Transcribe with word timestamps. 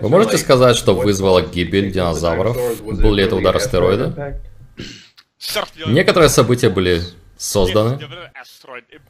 Вы 0.00 0.08
можете 0.08 0.38
сказать, 0.38 0.76
что 0.76 0.94
вызвало 0.94 1.42
гибель 1.42 1.92
динозавров? 1.92 2.56
Был 2.82 3.14
ли 3.14 3.24
это 3.24 3.36
удар 3.36 3.56
астероида? 3.56 4.40
Некоторые 5.86 6.28
события 6.28 6.68
были 6.68 7.02
созданы. 7.36 7.98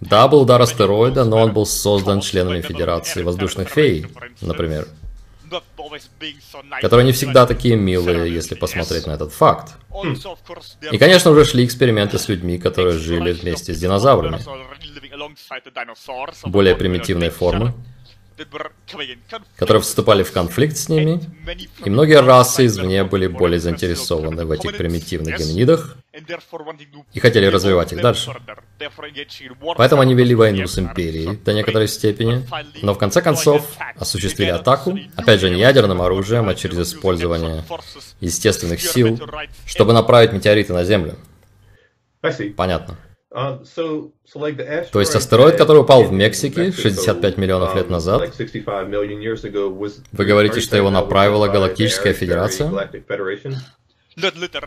Да, 0.00 0.28
был 0.28 0.42
удар 0.42 0.60
астероида, 0.60 1.24
но 1.24 1.38
он 1.42 1.52
был 1.52 1.66
создан 1.66 2.20
членами 2.20 2.60
Федерации 2.60 3.22
Воздушных 3.22 3.68
Фей, 3.68 4.06
например. 4.40 4.88
Которые 6.80 7.04
не 7.04 7.12
всегда 7.12 7.46
такие 7.46 7.76
милые, 7.76 8.32
если 8.32 8.54
посмотреть 8.54 9.06
на 9.06 9.12
этот 9.12 9.32
факт. 9.32 9.74
И, 10.90 10.96
конечно, 10.96 11.30
уже 11.30 11.44
шли 11.44 11.66
эксперименты 11.66 12.18
с 12.18 12.28
людьми, 12.28 12.56
которые 12.56 12.96
жили 12.98 13.32
вместе 13.32 13.74
с 13.74 13.78
динозаврами. 13.78 14.38
Более 16.46 16.74
примитивные 16.74 17.30
формы 17.30 17.74
которые 19.56 19.82
вступали 19.82 20.22
в 20.22 20.32
конфликт 20.32 20.76
с 20.76 20.88
ними, 20.88 21.20
и 21.84 21.90
многие 21.90 22.20
расы 22.20 22.66
извне 22.66 23.04
были 23.04 23.26
более 23.26 23.60
заинтересованы 23.60 24.44
в 24.44 24.50
этих 24.50 24.76
примитивных 24.76 25.38
гоминидах 25.38 25.96
и 27.12 27.20
хотели 27.20 27.46
развивать 27.46 27.92
их 27.92 28.00
дальше. 28.00 28.34
Поэтому 29.76 30.02
они 30.02 30.14
вели 30.14 30.34
войну 30.34 30.66
с 30.66 30.78
Империей 30.78 31.36
до 31.36 31.54
некоторой 31.54 31.88
степени, 31.88 32.46
но 32.82 32.94
в 32.94 32.98
конце 32.98 33.22
концов 33.22 33.66
осуществили 33.96 34.50
атаку, 34.50 34.98
опять 35.16 35.40
же 35.40 35.50
не 35.50 35.60
ядерным 35.60 36.02
оружием, 36.02 36.48
а 36.48 36.54
через 36.54 36.78
использование 36.78 37.64
естественных 38.20 38.80
сил, 38.80 39.20
чтобы 39.66 39.92
направить 39.92 40.32
метеориты 40.32 40.72
на 40.72 40.84
Землю. 40.84 41.16
Понятно. 42.56 42.96
Uh, 43.34 44.12
То 44.92 45.00
есть 45.00 45.14
астероид, 45.14 45.56
который 45.56 45.78
упал 45.78 46.04
в 46.04 46.12
Мексике 46.12 46.70
65 46.70 47.38
миллионов 47.38 47.74
лет 47.74 47.86
um, 47.86 47.92
назад, 47.92 48.30
вы 50.12 50.24
говорите, 50.26 50.60
что 50.60 50.76
его 50.76 50.90
направила 50.90 51.48
Галактическая 51.48 52.12
Федерация? 52.12 52.70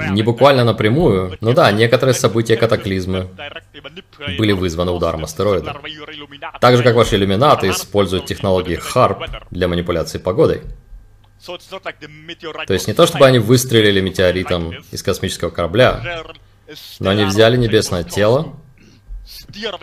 Не 0.09 0.23
буквально 0.23 0.63
напрямую, 0.63 1.37
но 1.41 1.53
да, 1.53 1.71
некоторые 1.71 2.15
события 2.15 2.57
катаклизмы 2.57 3.29
были 4.39 4.53
вызваны 4.53 4.91
ударом 4.91 5.23
астероида. 5.25 5.75
Так 6.59 6.77
же, 6.77 6.83
как 6.83 6.95
ваши 6.95 7.17
иллюминаты 7.17 7.69
используют 7.69 8.25
технологии 8.25 8.79
HARP 8.79 9.45
для 9.51 9.67
манипуляции 9.67 10.17
погодой. 10.17 10.63
То 11.45 12.73
есть 12.73 12.87
не 12.87 12.93
то, 12.95 13.05
чтобы 13.05 13.27
они 13.27 13.37
выстрелили 13.37 14.01
метеоритом 14.01 14.73
из 14.91 15.03
космического 15.03 15.51
корабля, 15.51 16.23
но 16.99 17.09
они 17.09 17.25
взяли 17.25 17.57
небесное 17.57 18.03
тело 18.03 18.55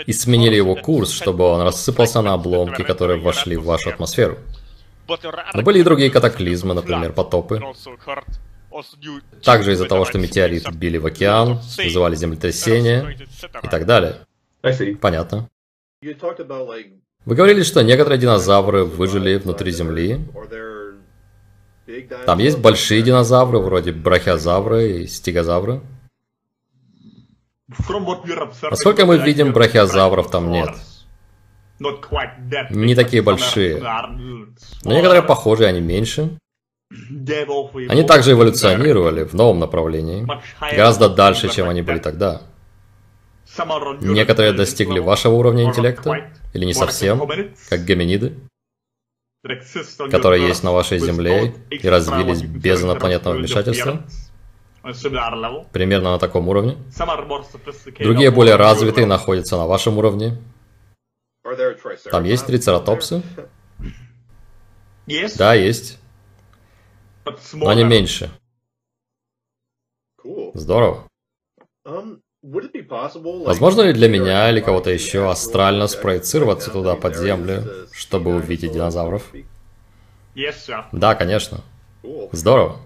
и 0.06 0.12
сменили 0.12 0.56
его 0.56 0.76
курс, 0.76 1.10
чтобы 1.10 1.44
он 1.44 1.62
рассыпался 1.62 2.22
на 2.22 2.34
обломки, 2.34 2.82
которые 2.82 3.20
вошли 3.20 3.56
в 3.56 3.65
вашу 3.65 3.91
атмосферу. 3.91 4.38
Но 5.54 5.62
были 5.62 5.81
и 5.81 5.82
другие 5.82 6.10
катаклизмы, 6.10 6.75
например, 6.75 7.12
потопы. 7.12 7.60
Также 9.43 9.72
из-за 9.72 9.87
того, 9.87 10.04
что 10.04 10.19
метеориты 10.19 10.70
били 10.72 10.97
в 10.98 11.06
океан, 11.06 11.60
вызывали 11.76 12.16
землетрясения 12.16 13.16
и 13.62 13.69
так 13.69 13.84
далее. 13.87 14.20
Понятно. 15.00 15.49
Вы 17.25 17.37
говорили, 17.37 17.62
что 17.62 17.82
некоторые 17.82 18.19
динозавры 18.19 18.84
выжили 18.84 19.37
внутри 19.37 19.70
Земли. 19.70 20.20
Там 22.26 22.38
есть 22.38 22.59
большие 22.59 23.03
динозавры, 23.03 23.59
вроде 23.59 23.93
брахиозавры 23.93 25.03
и 25.03 25.06
стегозавры. 25.06 25.82
Насколько 28.71 29.06
мы 29.06 29.19
видим, 29.19 29.53
брахиозавров 29.53 30.31
там 30.31 30.50
нет. 30.50 30.71
Не 32.71 32.94
такие 32.94 33.22
большие. 33.22 33.81
Но 34.84 34.93
некоторые 34.93 35.22
похожие, 35.22 35.69
они 35.69 35.81
меньше. 35.81 36.38
Они 37.88 38.03
также 38.05 38.32
эволюционировали 38.32 39.25
в 39.25 39.32
новом 39.34 39.59
направлении, 39.61 40.27
гораздо 40.61 41.09
дальше, 41.09 41.49
чем 41.49 41.69
они 41.69 41.82
были 41.82 41.99
тогда. 41.99 42.43
Некоторые 44.00 44.53
достигли 44.53 44.99
вашего 44.99 45.34
уровня 45.34 45.65
интеллекта, 45.65 46.31
или 46.53 46.65
не 46.65 46.75
совсем, 46.75 47.27
как 47.69 47.84
гоминиды, 47.84 48.34
которые 50.11 50.47
есть 50.47 50.62
на 50.62 50.72
вашей 50.72 50.99
Земле 50.99 51.55
и 51.71 51.88
развились 51.88 52.43
без 52.43 52.82
инопланетного 52.82 53.37
вмешательства. 53.37 54.05
Примерно 55.72 56.12
на 56.12 56.19
таком 56.19 56.48
уровне. 56.48 56.76
Другие 58.00 58.31
более 58.31 58.56
развитые 58.56 59.06
находятся 59.06 59.56
на 59.56 59.66
вашем 59.66 59.98
уровне. 59.98 60.38
Там 62.10 62.25
есть 62.25 62.47
трицератопсы? 62.47 63.22
Да, 65.38 65.54
есть. 65.54 65.98
Но 67.53 67.69
они 67.69 67.84
меньше. 67.84 68.31
Здорово. 70.54 71.09
Um, 71.84 72.20
Возможно 72.43 73.82
ли 73.82 73.93
для 73.93 74.09
меня 74.09 74.50
или 74.50 74.60
кого-то 74.60 74.91
еще 74.91 75.31
астрально 75.31 75.87
спроецироваться 75.87 76.70
туда 76.72 76.97
под 76.97 77.16
землю, 77.16 77.87
чтобы 77.93 78.34
увидеть 78.34 78.72
динозавров? 78.72 79.32
Да, 80.93 81.14
конечно. 81.14 81.60
Здорово. 82.32 82.81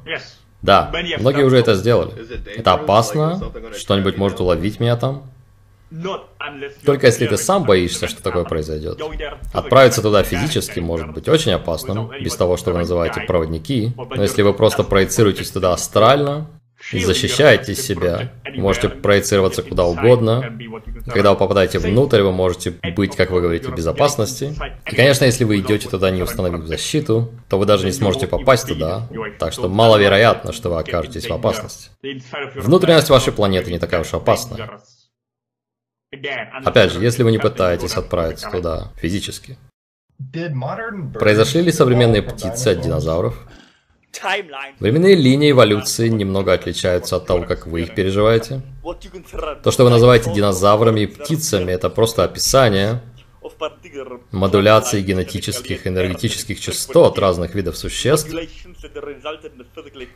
Да, 0.66 0.92
многие 1.18 1.44
уже 1.44 1.58
это 1.58 1.74
сделали. 1.74 2.12
Это 2.56 2.74
опасно? 2.74 3.40
Что-нибудь 3.74 4.16
может 4.16 4.40
уловить 4.40 4.80
меня 4.80 4.96
там? 4.96 5.22
Только 6.84 7.06
если 7.06 7.26
ты 7.26 7.36
сам 7.36 7.64
боишься, 7.64 8.08
что 8.08 8.22
такое 8.22 8.44
произойдет. 8.44 9.00
Отправиться 9.52 10.02
туда 10.02 10.22
физически 10.24 10.80
может 10.80 11.12
быть 11.12 11.28
очень 11.28 11.52
опасным, 11.52 12.10
без 12.20 12.34
того, 12.34 12.56
что 12.56 12.72
вы 12.72 12.78
называете 12.78 13.20
проводники. 13.20 13.92
Но 13.96 14.22
если 14.22 14.42
вы 14.42 14.52
просто 14.52 14.82
проецируетесь 14.82 15.50
туда 15.50 15.72
астрально, 15.72 16.48
и 16.92 17.00
защищаете 17.00 17.74
себя. 17.74 18.32
Можете 18.54 18.88
проецироваться 18.88 19.62
куда 19.62 19.84
угодно. 19.84 20.58
Когда 21.06 21.32
вы 21.32 21.38
попадаете 21.38 21.78
внутрь, 21.78 22.22
вы 22.22 22.32
можете 22.32 22.72
быть, 22.94 23.16
как 23.16 23.30
вы 23.30 23.40
говорите, 23.40 23.68
в 23.68 23.74
безопасности. 23.74 24.54
И, 24.90 24.94
конечно, 24.94 25.24
если 25.24 25.44
вы 25.44 25.58
идете 25.58 25.88
туда, 25.88 26.10
не 26.10 26.22
установив 26.22 26.66
защиту, 26.66 27.32
то 27.48 27.58
вы 27.58 27.66
даже 27.66 27.86
не 27.86 27.92
сможете 27.92 28.26
попасть 28.26 28.68
туда. 28.68 29.08
Так 29.38 29.52
что 29.52 29.68
маловероятно, 29.68 30.52
что 30.52 30.70
вы 30.70 30.78
окажетесь 30.78 31.28
в 31.28 31.32
опасности. 31.32 31.90
Внутренность 32.54 33.10
вашей 33.10 33.32
планеты 33.32 33.70
не 33.70 33.78
такая 33.78 34.00
уж 34.00 34.14
опасна. 34.14 34.80
Опять 36.64 36.92
же, 36.92 37.02
если 37.02 37.22
вы 37.22 37.32
не 37.32 37.38
пытаетесь 37.38 37.94
отправиться 37.94 38.50
туда 38.50 38.92
физически. 38.96 39.58
Произошли 41.14 41.62
ли 41.62 41.72
современные 41.72 42.22
птицы 42.22 42.68
от 42.68 42.80
динозавров? 42.80 43.46
Временные 44.80 45.14
линии 45.14 45.50
эволюции 45.50 46.08
немного 46.08 46.52
отличаются 46.52 47.16
от 47.16 47.26
того, 47.26 47.44
как 47.44 47.66
вы 47.66 47.82
их 47.82 47.94
переживаете. 47.94 48.62
То, 49.62 49.70
что 49.70 49.84
вы 49.84 49.90
называете 49.90 50.32
динозаврами 50.32 51.00
и 51.00 51.06
птицами, 51.06 51.72
это 51.72 51.90
просто 51.90 52.24
описание 52.24 53.00
модуляции 54.32 55.00
генетических 55.00 55.86
энергетических 55.86 56.60
частот 56.60 57.18
разных 57.18 57.54
видов 57.54 57.76
существ, 57.76 58.30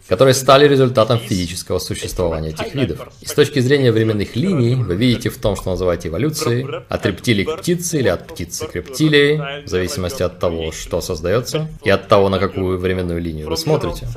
которые 0.09 0.35
стали 0.35 0.69
результатом 0.69 1.19
физического 1.19 1.79
существования 1.79 2.51
этих 2.51 2.75
видов. 2.75 3.09
И 3.21 3.27
с 3.27 3.33
точки 3.35 3.61
зрения 3.61 3.93
временных 3.93 4.37
линий, 4.37 4.75
вы 4.75 4.95
видите 4.97 5.31
в 5.31 5.39
том, 5.39 5.57
что 5.57 5.71
называете 5.71 6.09
эволюцией, 6.09 6.67
от 6.89 7.07
рептилий 7.07 7.45
к 7.45 7.59
птице 7.59 7.99
или 7.99 8.09
от 8.09 8.27
птицы 8.29 8.67
к 8.67 8.75
рептилии, 8.75 9.65
в 9.65 9.69
зависимости 9.69 10.23
от 10.23 10.39
того, 10.39 10.73
что 10.73 11.01
создается, 11.01 11.69
и 11.85 11.91
от 11.91 12.09
того, 12.09 12.29
на 12.29 12.39
какую 12.39 12.79
временную 12.79 13.21
линию 13.21 13.49
вы 13.49 13.57
смотрите. 13.57 14.09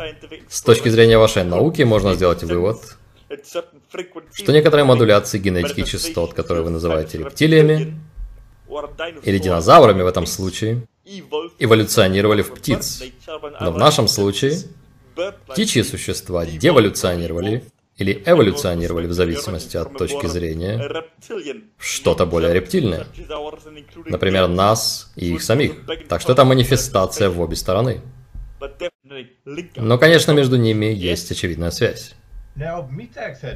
С 0.50 0.62
точки 0.62 0.90
зрения 0.90 1.18
вашей 1.18 1.44
науки 1.44 1.82
можно 1.84 2.14
сделать 2.14 2.44
вывод, 2.44 2.78
что 4.34 4.52
некоторые 4.52 4.86
модуляции 4.86 5.40
генетики 5.40 5.84
частот, 5.84 6.34
которые 6.34 6.64
вы 6.64 6.70
называете 6.72 7.18
рептилиями, 7.20 8.00
или 9.24 9.38
динозаврами 9.38 10.02
в 10.02 10.08
этом 10.08 10.26
случае, 10.26 10.88
эволюционировали 11.60 12.42
в 12.42 12.54
птиц. 12.54 13.04
Но 13.60 13.72
в 13.72 13.78
нашем 13.78 14.08
случае 14.08 14.58
птичьи 15.48 15.82
существа 15.84 16.46
деволюционировали 16.46 17.64
или 17.98 18.24
эволюционировали 18.26 19.06
в 19.08 19.14
зависимости 19.14 19.78
от 19.78 19.98
точки 19.98 20.26
зрения 20.26 21.06
что-то 21.78 22.26
более 22.26 22.54
рептильное. 22.54 23.08
Например, 24.06 24.48
нас 24.48 25.12
и 25.16 25.34
их 25.34 25.44
самих. 25.44 25.74
Так 26.08 26.22
что 26.22 26.34
это 26.34 26.44
манифестация 26.44 27.30
в 27.30 27.40
обе 27.40 27.56
стороны. 27.56 28.02
Но, 29.76 29.98
конечно, 29.98 30.32
между 30.32 30.58
ними 30.58 30.86
есть 30.86 31.30
очевидная 31.32 31.72
связь. 31.72 32.16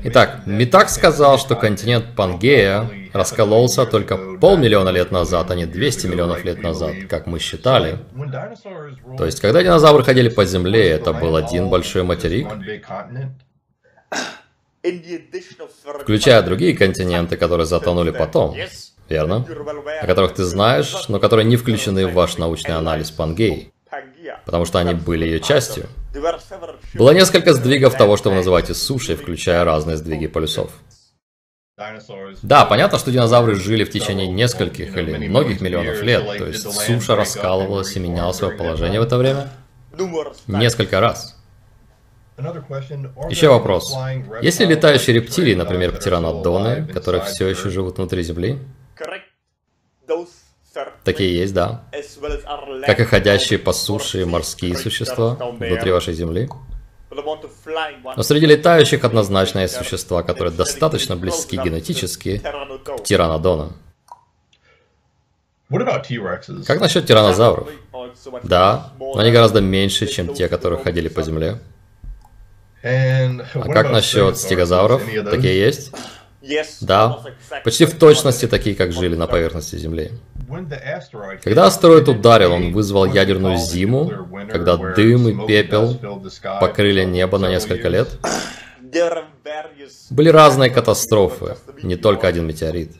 Итак, 0.03 0.41
Митак 0.47 0.89
сказал, 0.89 1.37
что 1.37 1.55
континент 1.55 2.15
Пангея 2.15 2.89
раскололся 3.13 3.85
только 3.85 4.17
полмиллиона 4.17 4.89
лет 4.89 5.11
назад, 5.11 5.51
а 5.51 5.55
не 5.55 5.67
200 5.67 6.07
миллионов 6.07 6.43
лет 6.43 6.63
назад, 6.63 6.95
как 7.07 7.27
мы 7.27 7.37
считали. 7.39 7.99
То 9.17 9.25
есть, 9.25 9.39
когда 9.39 9.61
динозавры 9.61 10.03
ходили 10.03 10.29
по 10.29 10.45
Земле, 10.45 10.89
это 10.89 11.13
был 11.13 11.35
один 11.35 11.69
большой 11.69 12.03
материк? 12.03 12.47
Включая 16.01 16.41
другие 16.41 16.75
континенты, 16.75 17.37
которые 17.37 17.67
затонули 17.67 18.09
потом, 18.11 18.55
верно? 19.09 19.45
О 20.01 20.07
которых 20.07 20.33
ты 20.33 20.43
знаешь, 20.43 21.07
но 21.07 21.19
которые 21.19 21.45
не 21.45 21.55
включены 21.57 22.07
в 22.07 22.13
ваш 22.13 22.37
научный 22.37 22.75
анализ 22.75 23.11
Пангеи. 23.11 23.71
Потому 24.45 24.65
что 24.65 24.79
они 24.79 24.93
были 24.93 25.25
ее 25.25 25.39
частью. 25.39 25.87
Было 26.93 27.11
несколько 27.11 27.53
сдвигов 27.53 27.95
того, 27.95 28.17
что 28.17 28.29
вы 28.29 28.37
называете 28.37 28.73
сушей, 28.73 29.15
включая 29.15 29.63
разные 29.63 29.97
сдвиги 29.97 30.27
полюсов. 30.27 30.71
Да, 32.41 32.65
понятно, 32.65 32.97
что 32.97 33.11
динозавры 33.11 33.55
жили 33.55 33.83
в 33.83 33.91
течение 33.91 34.27
нескольких 34.27 34.97
или 34.97 35.27
многих 35.27 35.61
миллионов 35.61 36.01
лет, 36.01 36.25
то 36.37 36.47
есть 36.47 36.71
суша 36.71 37.15
раскалывалась 37.15 37.95
и 37.95 37.99
меняла 37.99 38.31
свое 38.31 38.57
положение 38.57 38.99
в 38.99 39.03
это 39.03 39.17
время 39.17 39.49
несколько 40.47 40.99
раз. 40.99 41.35
Еще 43.29 43.49
вопрос. 43.49 43.95
Есть 44.41 44.59
ли 44.59 44.67
летающие 44.67 45.15
рептилии, 45.15 45.55
например, 45.55 45.95
птеранодоны, 45.95 46.87
которые 46.87 47.23
все 47.23 47.47
еще 47.47 47.69
живут 47.69 47.97
внутри 47.97 48.21
Земли? 48.23 48.59
Такие 51.07 51.33
есть, 51.37 51.53
да. 51.53 51.85
Как 52.85 52.99
и 52.99 53.05
ходящие 53.05 53.59
по 53.59 53.71
суше 53.71 54.25
морские 54.25 54.75
существа 54.77 55.35
внутри 55.35 55.91
вашей 55.91 56.13
Земли. 56.13 56.49
Но 58.17 58.23
среди 58.23 58.45
летающих 58.45 59.05
однозначно 59.05 59.59
есть 59.59 59.75
существа, 59.75 60.21
которые 60.21 60.53
достаточно 60.53 61.15
близки 61.15 61.55
генетически 61.55 62.39
к 62.39 63.03
тиранодонам. 63.03 63.77
Как 65.69 66.81
насчет 66.81 67.07
тиранозавров? 67.07 67.69
Да, 68.43 68.91
но 68.99 69.19
они 69.19 69.31
гораздо 69.31 69.61
меньше, 69.61 70.07
чем 70.07 70.33
те, 70.33 70.49
которые 70.49 70.83
ходили 70.83 71.07
по 71.07 71.21
земле. 71.21 71.59
А 72.83 73.69
как 73.71 73.91
насчет 73.91 74.37
стегозавров? 74.37 75.01
Такие 75.31 75.57
есть? 75.57 75.93
Да, 76.81 77.23
почти 77.63 77.85
в 77.85 77.97
точности 77.97 78.47
такие, 78.47 78.75
как 78.75 78.91
жили 78.93 79.15
на 79.15 79.27
поверхности 79.27 79.75
Земли. 79.75 80.11
Когда 81.43 81.65
астероид 81.65 82.07
ударил, 82.07 82.53
он 82.53 82.71
вызвал 82.71 83.05
ядерную 83.05 83.57
зиму, 83.57 84.11
когда 84.49 84.77
дым 84.77 85.27
и 85.27 85.47
пепел 85.47 85.97
покрыли 86.61 87.03
небо 87.03 87.37
на 87.37 87.49
несколько 87.49 87.89
лет. 87.89 88.07
Были 90.09 90.29
разные 90.29 90.69
катастрофы, 90.69 91.57
не 91.83 91.97
только 91.97 92.27
один 92.27 92.47
метеорит. 92.47 92.91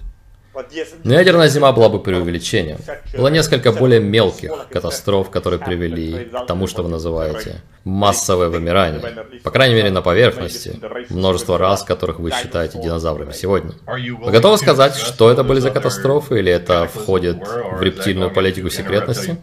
Но 1.04 1.14
ядерная 1.14 1.48
зима 1.48 1.72
была 1.72 1.90
бы 1.90 2.00
преувеличением. 2.00 2.78
Было 3.16 3.28
несколько 3.28 3.72
более 3.72 4.00
мелких 4.00 4.68
катастроф, 4.70 5.30
которые 5.30 5.60
привели 5.60 6.26
к 6.26 6.46
тому, 6.46 6.68
что 6.68 6.84
вы 6.84 6.90
называете 6.90 7.62
массовое 7.84 8.50
вымирание. 8.50 9.02
По 9.44 9.52
крайней 9.52 9.76
мере, 9.76 9.92
на 9.92 10.02
поверхности. 10.02 10.80
Множество 11.10 11.58
раз, 11.58 11.84
которых 11.84 12.20
вы 12.20 12.32
считаете 12.32 12.82
динозаврами 12.82 13.32
сегодня. 13.32 13.74
Вы 13.86 14.32
готовы 14.32 14.58
сказать, 14.58 14.96
что 14.96 15.32
это 15.32 15.44
были 15.44 15.60
за 15.60 15.72
катастрофы, 15.72 16.40
или 16.40 16.52
это 16.52 16.88
входит 16.88 17.38
в 17.48 17.82
рептильную 17.82 18.32
политику 18.34 18.70
секретности? 18.70 19.38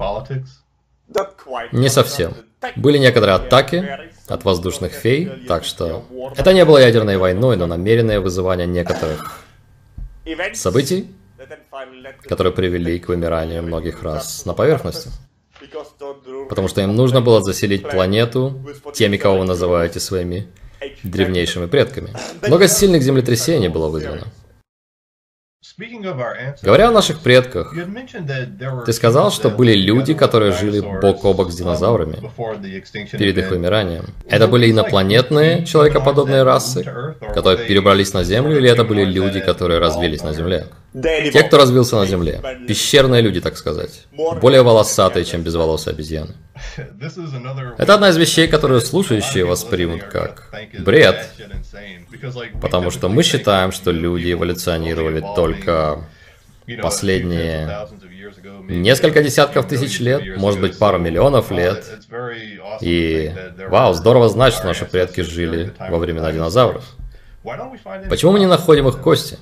Не 1.73 1.89
совсем. 1.89 2.35
Были 2.77 2.99
некоторые 2.99 3.37
атаки 3.37 3.87
от 4.27 4.45
воздушных 4.45 4.93
фей, 4.93 5.31
так 5.47 5.65
что... 5.65 6.05
Это 6.37 6.53
не 6.53 6.65
было 6.65 6.79
ядерной 6.79 7.19
войной, 7.19 7.57
но 7.57 7.67
намеренное 7.67 8.21
вызывание 8.21 8.67
некоторых 8.67 9.44
событий, 10.55 11.09
которые 12.25 12.53
привели 12.53 12.99
к 12.99 13.09
вымиранию 13.09 13.63
многих 13.63 14.03
рас 14.03 14.45
на 14.47 14.55
поверхности. 14.55 15.11
Потому 16.49 16.69
что 16.69 16.81
им 16.81 16.95
нужно 16.95 17.21
было 17.21 17.43
заселить 17.43 17.89
планету 17.89 18.61
теми, 18.93 19.17
кого 19.17 19.39
вы 19.39 19.45
называете 19.45 20.01
своими 20.01 20.47
древнейшими 21.03 21.67
предками. 21.67 22.11
Много 22.47 22.69
сильных 22.69 23.03
землетрясений 23.03 23.69
было 23.69 23.89
вызвано. 23.89 24.27
Говоря 26.63 26.89
о 26.89 26.93
наших 26.93 27.19
предках, 27.21 27.75
ты 28.87 28.93
сказал, 28.93 29.33
что 29.33 29.51
были 29.51 29.75
люди, 29.75 30.15
которые 30.15 30.53
жили 30.53 30.81
бок 30.81 31.25
о 31.25 31.35
бок 31.35 31.51
с 31.51 31.57
динозаврами 31.57 32.17
перед 33.11 33.39
их 33.39 33.51
вымиранием. 33.51 34.05
Это 34.29 34.47
были 34.47 34.71
инопланетные 34.71 35.65
человекоподобные 35.67 36.45
расы, 36.45 36.85
которые 37.35 37.67
перебрались 37.67 38.13
на 38.13 38.23
Землю, 38.25 38.57
или 38.57 38.71
это 38.71 38.85
были 38.85 39.05
люди, 39.05 39.41
которые 39.41 39.81
развились 39.81 40.23
на 40.23 40.33
Земле? 40.33 40.67
Те, 41.03 41.43
кто 41.43 41.59
развился 41.59 41.97
на 41.97 42.07
Земле. 42.07 42.41
Пещерные 42.69 43.21
люди, 43.21 43.41
так 43.41 43.57
сказать. 43.57 44.07
Более 44.13 44.63
волосатые, 44.63 45.25
чем 45.25 45.43
безволосые 45.43 45.93
обезьяны. 45.93 46.35
Это 47.79 47.95
одна 47.95 48.11
из 48.11 48.17
вещей, 48.17 48.47
которую 48.47 48.81
слушающие 48.81 49.45
воспримут 49.45 50.05
как 50.05 50.55
бред, 50.79 51.29
потому 52.63 52.91
что 52.91 53.09
мы 53.09 53.25
считаем, 53.25 53.73
что 53.73 53.91
люди 53.91 54.33
эволюционировали 54.33 55.21
только 55.35 56.05
последние 56.81 57.89
несколько 58.69 59.23
десятков 59.23 59.67
тысяч 59.67 59.99
лет, 59.99 60.37
может 60.39 60.61
быть, 60.61 60.79
пару 60.79 60.99
миллионов 60.99 61.51
лет. 61.51 61.85
И, 62.81 63.33
вау, 63.69 63.95
здорово 63.95 64.29
знать, 64.29 64.55
что 64.55 64.67
наши 64.67 64.85
предки 64.85 65.23
жили 65.23 65.73
во 65.79 65.99
времена 65.99 66.31
динозавров. 66.33 66.85
Почему 68.09 68.33
мы 68.33 68.39
не 68.39 68.47
находим 68.47 68.89
их 68.89 69.01
кости? 69.01 69.39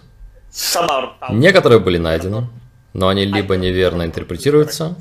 Некоторые 1.30 1.80
были 1.80 1.98
найдены, 1.98 2.48
но 2.92 3.08
они 3.08 3.24
либо 3.24 3.56
неверно 3.56 4.04
интерпретируются, 4.04 4.96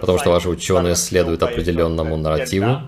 потому 0.00 0.18
что 0.18 0.30
ваши 0.30 0.48
ученые 0.48 0.94
следуют 0.94 1.42
определенному 1.42 2.16
нарративу. 2.16 2.80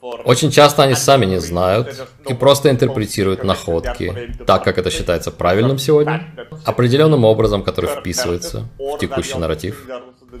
Очень 0.00 0.50
часто 0.50 0.84
они 0.84 0.94
сами 0.94 1.26
не 1.26 1.40
знают 1.40 2.08
и 2.28 2.34
просто 2.34 2.70
интерпретируют 2.70 3.42
находки 3.42 4.32
так, 4.46 4.62
как 4.62 4.78
это 4.78 4.90
считается 4.90 5.30
правильным 5.30 5.78
сегодня, 5.78 6.24
определенным 6.64 7.24
образом, 7.24 7.62
который 7.64 7.90
вписывается 7.90 8.68
в 8.78 8.98
текущий 8.98 9.38
нарратив. 9.38 9.84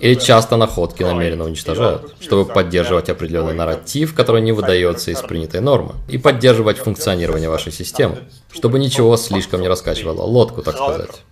Или 0.00 0.14
часто 0.14 0.56
находки 0.56 1.02
намеренно 1.02 1.44
уничтожают, 1.44 2.14
чтобы 2.20 2.44
поддерживать 2.44 3.08
определенный 3.08 3.54
нарратив, 3.54 4.14
который 4.14 4.42
не 4.42 4.52
выдается 4.52 5.10
из 5.10 5.20
принятой 5.22 5.60
нормы, 5.60 5.94
и 6.08 6.18
поддерживать 6.18 6.78
функционирование 6.78 7.48
вашей 7.48 7.72
системы, 7.72 8.18
чтобы 8.52 8.78
ничего 8.78 9.16
слишком 9.16 9.60
не 9.60 9.68
раскачивало 9.68 10.22
лодку, 10.22 10.62
так 10.62 10.76
сказать. 10.76 11.22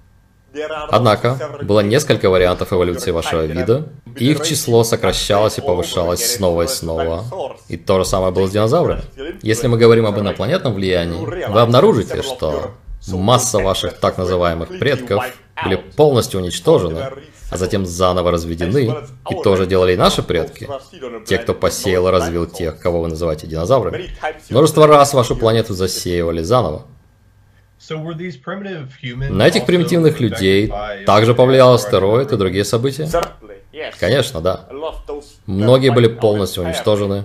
Однако, 0.88 1.58
было 1.62 1.80
несколько 1.80 2.30
вариантов 2.30 2.72
эволюции 2.72 3.10
вашего 3.10 3.44
вида, 3.44 3.88
и 4.16 4.30
их 4.30 4.44
число 4.44 4.84
сокращалось 4.84 5.58
и 5.58 5.60
повышалось 5.60 6.34
снова 6.34 6.62
и 6.62 6.68
снова. 6.68 7.24
И 7.68 7.76
то 7.76 7.98
же 7.98 8.04
самое 8.04 8.32
было 8.32 8.46
с 8.46 8.50
динозаврами. 8.50 9.02
Если 9.42 9.66
мы 9.66 9.78
говорим 9.78 10.06
об 10.06 10.18
инопланетном 10.18 10.74
влиянии, 10.74 11.24
вы 11.50 11.60
обнаружите, 11.60 12.22
что 12.22 12.72
масса 13.08 13.58
ваших 13.58 13.94
так 13.94 14.18
называемых 14.18 14.78
предков 14.78 15.24
были 15.64 15.76
полностью 15.76 16.40
уничтожены, 16.40 17.08
а 17.50 17.56
затем 17.56 17.86
заново 17.86 18.32
разведены, 18.32 18.94
и 19.30 19.42
тоже 19.42 19.66
делали 19.66 19.92
и 19.92 19.96
наши 19.96 20.22
предки. 20.22 20.68
Те, 21.26 21.38
кто 21.38 21.54
посеял 21.54 22.08
и 22.08 22.10
развил 22.10 22.46
тех, 22.46 22.78
кого 22.78 23.02
вы 23.02 23.08
называете 23.08 23.46
динозаврами. 23.46 24.10
Множество 24.50 24.86
раз 24.86 25.14
вашу 25.14 25.36
планету 25.36 25.74
засеивали 25.74 26.42
заново. 26.42 26.86
На 27.78 29.46
этих 29.46 29.66
примитивных 29.66 30.20
людей 30.20 30.72
также 31.04 31.34
повлиял 31.34 31.74
астероид 31.74 32.32
и 32.32 32.36
другие 32.36 32.64
события? 32.64 33.08
Конечно, 34.00 34.40
да. 34.40 34.68
Многие 35.46 35.90
были 35.90 36.08
полностью 36.08 36.64
уничтожены. 36.64 37.24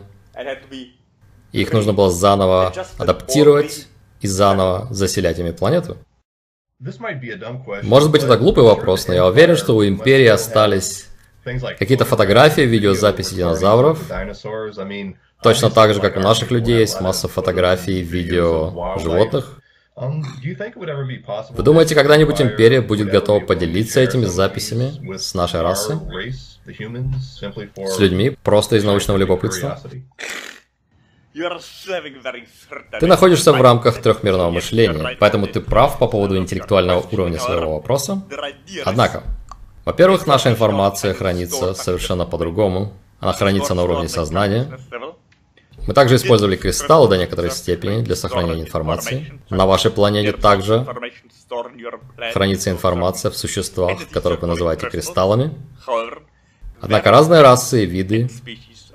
Их 1.52 1.74
нужно 1.74 1.94
было 1.94 2.10
заново 2.10 2.74
адаптировать 2.98 3.88
и 4.22 4.28
заново 4.28 4.88
заселять 4.90 5.40
ими 5.40 5.52
планету. 5.52 5.98
Может 7.84 8.12
быть, 8.12 8.24
это 8.24 8.38
глупый 8.38 8.64
вопрос, 8.64 9.08
но 9.08 9.14
я 9.14 9.26
уверен, 9.28 9.56
что 9.56 9.76
у 9.76 9.86
Империи 9.86 10.28
остались 10.28 11.08
какие-то 11.44 12.06
фотографии, 12.06 12.62
видеозаписи 12.62 13.36
динозавров. 13.36 14.00
Точно 15.44 15.70
так 15.70 15.94
же, 15.94 16.02
как 16.02 16.18
у 16.18 16.20
наших 16.20 16.52
людей 16.52 16.80
есть 16.80 17.02
масса 17.02 17.28
фотографий 17.28 18.00
и 18.00 18.04
видео 18.04 18.98
животных. 19.00 19.61
Um, 19.98 20.24
Вы 21.52 21.64
думаете, 21.64 21.96
когда-нибудь 21.96 22.42
Империя 22.42 22.82
будет 22.82 23.10
готова 23.10 23.42
поделиться 23.42 24.00
этими 24.00 24.24
записями 24.24 25.18
с 25.18 25.34
нашей 25.34 25.62
расой? 25.62 25.98
С 26.32 28.00
людьми, 28.00 28.38
просто 28.42 28.78
из 28.78 28.86
научного 28.86 29.18
любопытства? 29.18 29.80
Ты 31.34 33.08
находишься 33.08 33.52
в 33.52 33.62
рамках 33.62 34.02
трехмерного 34.02 34.50
мышления, 34.50 35.18
поэтому 35.20 35.48
ты 35.48 35.60
прав 35.60 36.00
по 36.00 36.08
поводу 36.08 36.38
интеллектуального 36.38 37.06
уровня 37.12 37.40
своего 37.40 37.74
вопроса. 37.74 38.24
Однако, 38.86 39.24
во-первых, 39.84 40.26
наша 40.26 40.50
информация 40.50 41.14
хранится 41.14 41.74
совершенно 41.74 42.26
по-другому. 42.26 42.94
Она 43.20 43.34
хранится 43.34 43.74
на 43.74 43.84
уровне 43.84 44.08
сознания, 44.08 44.68
мы 45.88 45.94
также 45.94 46.16
использовали 46.16 46.56
кристаллы 46.56 47.10
до 47.10 47.18
некоторой 47.18 47.52
степени 47.52 48.02
для 48.02 48.16
сохранения 48.16 48.62
информации. 48.62 49.40
На 49.50 49.66
вашей 49.66 49.92
планете 49.92 50.32
также 50.32 50.86
хранится 52.34 52.70
информация 52.70 53.32
в 53.32 53.38
существах, 53.38 54.00
которых 54.10 54.42
вы 54.42 54.48
называете 54.48 54.90
кристаллами. 54.90 55.54
Однако 56.80 57.12
разные 57.12 57.42
расы 57.42 57.84
и 57.84 57.86
виды, 57.86 58.30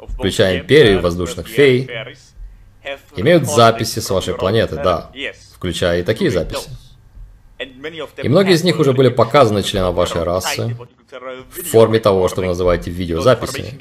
включая 0.09 0.61
империю 0.61 1.00
воздушных 1.00 1.47
фей, 1.47 1.88
имеют 3.16 3.47
записи 3.47 3.99
с 3.99 4.11
вашей 4.11 4.35
планеты, 4.35 4.76
да, 4.76 5.11
включая 5.55 6.00
и 6.00 6.02
такие 6.02 6.31
записи. 6.31 6.69
И 7.59 8.29
многие 8.29 8.53
из 8.53 8.65
них 8.65 8.79
уже 8.79 8.93
были 8.93 9.09
показаны 9.09 9.63
членам 9.63 9.95
вашей 9.95 10.23
расы 10.23 10.77
в 11.51 11.63
форме 11.63 11.99
того, 12.01 12.29
что 12.29 12.43
вы 12.43 12.49
называете 12.49 12.91
видеозаписями. 12.91 13.79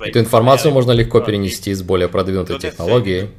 Эту 0.00 0.18
информацию 0.18 0.72
можно 0.72 0.92
легко 0.92 1.20
перенести 1.20 1.72
с 1.72 1.82
более 1.82 2.08
продвинутой 2.08 2.58
технологией. 2.58 3.30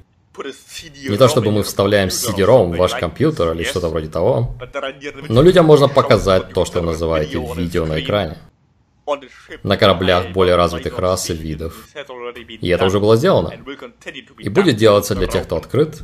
Не 1.07 1.17
то 1.17 1.27
чтобы 1.27 1.51
мы 1.51 1.63
вставляем 1.63 2.09
CD-ROM 2.09 2.73
в 2.73 2.77
ваш 2.77 2.93
компьютер 2.93 3.53
или 3.53 3.63
что-то 3.63 3.89
вроде 3.89 4.07
того, 4.07 4.55
но 5.29 5.41
людям 5.41 5.65
можно 5.65 5.87
показать 5.87 6.53
то, 6.53 6.65
что 6.65 6.81
вы 6.81 6.87
называете 6.87 7.39
видео 7.55 7.85
на 7.85 8.01
экране. 8.01 8.37
На 9.61 9.77
кораблях 9.77 10.31
более 10.31 10.55
развитых 10.55 10.97
рас 10.97 11.29
и 11.29 11.33
видов. 11.33 11.87
И 12.49 12.67
это 12.67 12.85
уже 12.85 12.99
было 12.99 13.15
сделано. 13.15 13.53
И 14.39 14.49
будет 14.49 14.77
делаться 14.77 15.13
для 15.13 15.27
тех, 15.27 15.43
кто 15.43 15.57
открыт 15.57 16.01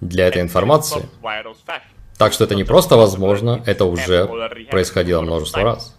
для 0.00 0.28
этой 0.28 0.42
информации. 0.42 1.08
Так 2.18 2.32
что 2.32 2.44
это 2.44 2.54
не 2.54 2.64
просто 2.64 2.96
возможно, 2.96 3.62
это 3.66 3.84
уже 3.84 4.26
происходило 4.70 5.22
множество 5.22 5.62
раз. 5.62 5.96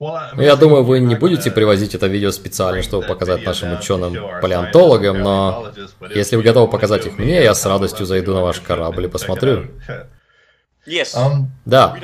Ну, 0.00 0.42
я 0.42 0.54
думаю, 0.54 0.84
вы 0.84 1.00
не 1.00 1.16
будете 1.16 1.50
привозить 1.50 1.94
это 1.94 2.06
видео 2.06 2.30
специально, 2.30 2.82
чтобы 2.82 3.06
показать 3.06 3.44
нашим 3.44 3.76
ученым-палеонтологам, 3.76 5.20
но 5.20 5.72
если 6.14 6.36
вы 6.36 6.42
готовы 6.42 6.70
показать 6.70 7.06
их 7.06 7.18
мне, 7.18 7.42
я 7.42 7.54
с 7.54 7.66
радостью 7.66 8.06
зайду 8.06 8.32
на 8.32 8.42
ваш 8.42 8.60
корабль 8.60 9.06
и 9.06 9.08
посмотрю. 9.08 9.66
Да. 11.64 11.96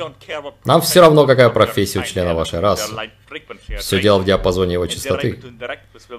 Нам 0.65 0.81
все 0.81 1.01
равно, 1.01 1.25
какая 1.25 1.49
профессия 1.49 1.99
у 1.99 2.03
члена 2.03 2.33
вашей 2.35 2.59
расы. 2.59 2.93
Все 3.79 4.01
дело 4.01 4.19
в 4.19 4.25
диапазоне 4.25 4.73
его 4.73 4.87
частоты 4.87 5.39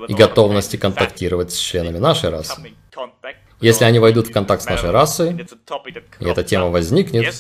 и 0.09 0.15
готовности 0.15 0.77
контактировать 0.77 1.53
с 1.53 1.59
членами 1.59 1.99
нашей 1.99 2.31
расы. 2.31 2.55
Если 3.61 3.85
они 3.85 3.99
войдут 3.99 4.29
в 4.29 4.33
контакт 4.33 4.63
с 4.63 4.67
нашей 4.67 4.91
расой, 4.91 5.47
и 6.21 6.25
эта 6.25 6.45
тема 6.45 6.69
возникнет, 6.69 7.35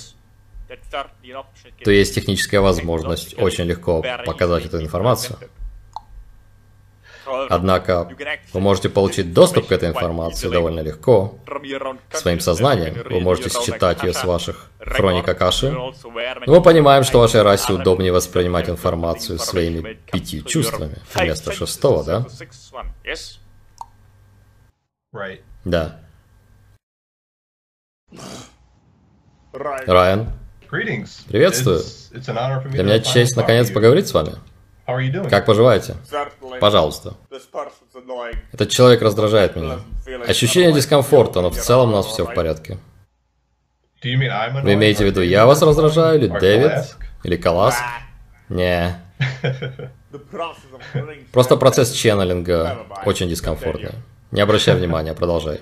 то 1.84 1.90
есть 1.90 2.14
техническая 2.14 2.60
возможность 2.60 3.38
очень 3.38 3.64
легко 3.64 4.04
показать 4.24 4.66
эту 4.66 4.80
информацию. 4.80 5.38
Однако 7.48 8.08
вы 8.52 8.60
можете 8.60 8.88
получить 8.88 9.32
доступ 9.32 9.66
к 9.66 9.72
этой 9.72 9.88
информации 9.88 10.48
довольно 10.48 10.80
легко, 10.80 11.38
своим 12.12 12.40
сознанием. 12.40 12.94
Вы 13.08 13.20
можете 13.20 13.50
считать 13.50 14.02
ее 14.02 14.12
с 14.12 14.24
ваших 14.24 14.70
хроник 14.78 15.28
Акаши. 15.28 15.70
Но 15.70 15.92
мы 16.46 16.62
понимаем, 16.62 17.04
что 17.04 17.18
вашей 17.18 17.42
расе 17.42 17.72
удобнее 17.72 18.12
воспринимать 18.12 18.68
информацию 18.68 19.38
своими 19.38 19.98
пятью 20.10 20.42
чувствами 20.42 20.96
вместо 21.14 21.52
шестого, 21.52 22.04
да? 22.04 22.26
Да. 25.64 25.98
Райан. 29.52 30.28
Приветствую. 31.28 31.80
Для 32.70 32.82
меня 32.82 33.00
честь 33.00 33.36
наконец 33.36 33.70
поговорить 33.70 34.08
с 34.08 34.14
вами. 34.14 34.32
Как 35.28 35.46
поживаете? 35.46 35.96
Пожалуйста. 36.60 37.14
Этот 38.52 38.70
человек 38.70 39.02
раздражает 39.02 39.56
меня. 39.56 39.80
Ощущение 40.26 40.72
дискомфорта, 40.72 41.40
но 41.40 41.50
в 41.50 41.56
целом 41.56 41.90
у 41.90 41.96
нас 41.96 42.06
все 42.06 42.24
в 42.24 42.34
порядке. 42.34 42.78
Вы 44.02 44.74
имеете 44.74 45.04
в 45.04 45.06
виду, 45.06 45.22
я 45.22 45.46
вас 45.46 45.62
раздражаю, 45.62 46.18
или 46.18 46.28
Дэвид, 46.28 46.96
или 47.24 47.36
Каласк? 47.36 47.82
Не. 48.48 49.00
Просто 51.32 51.56
процесс 51.56 51.90
ченнелинга 51.92 52.86
очень 53.04 53.28
дискомфортный. 53.28 53.92
Не 54.32 54.40
обращай 54.40 54.74
внимания, 54.74 55.14
продолжай. 55.14 55.60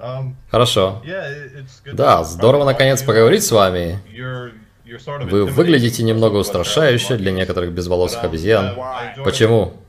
Um, 0.00 0.34
Хорошо. 0.50 1.02
Да, 1.92 2.24
здорово 2.24 2.64
наконец 2.64 3.02
поговорить 3.02 3.44
с 3.44 3.52
вами. 3.52 4.00
Вы 4.84 5.44
выглядите 5.44 6.02
немного 6.02 6.36
устрашающе 6.36 7.16
для 7.16 7.32
некоторых 7.32 7.72
безволосых 7.72 8.24
обезьян. 8.24 8.74
Почему? 9.24 9.74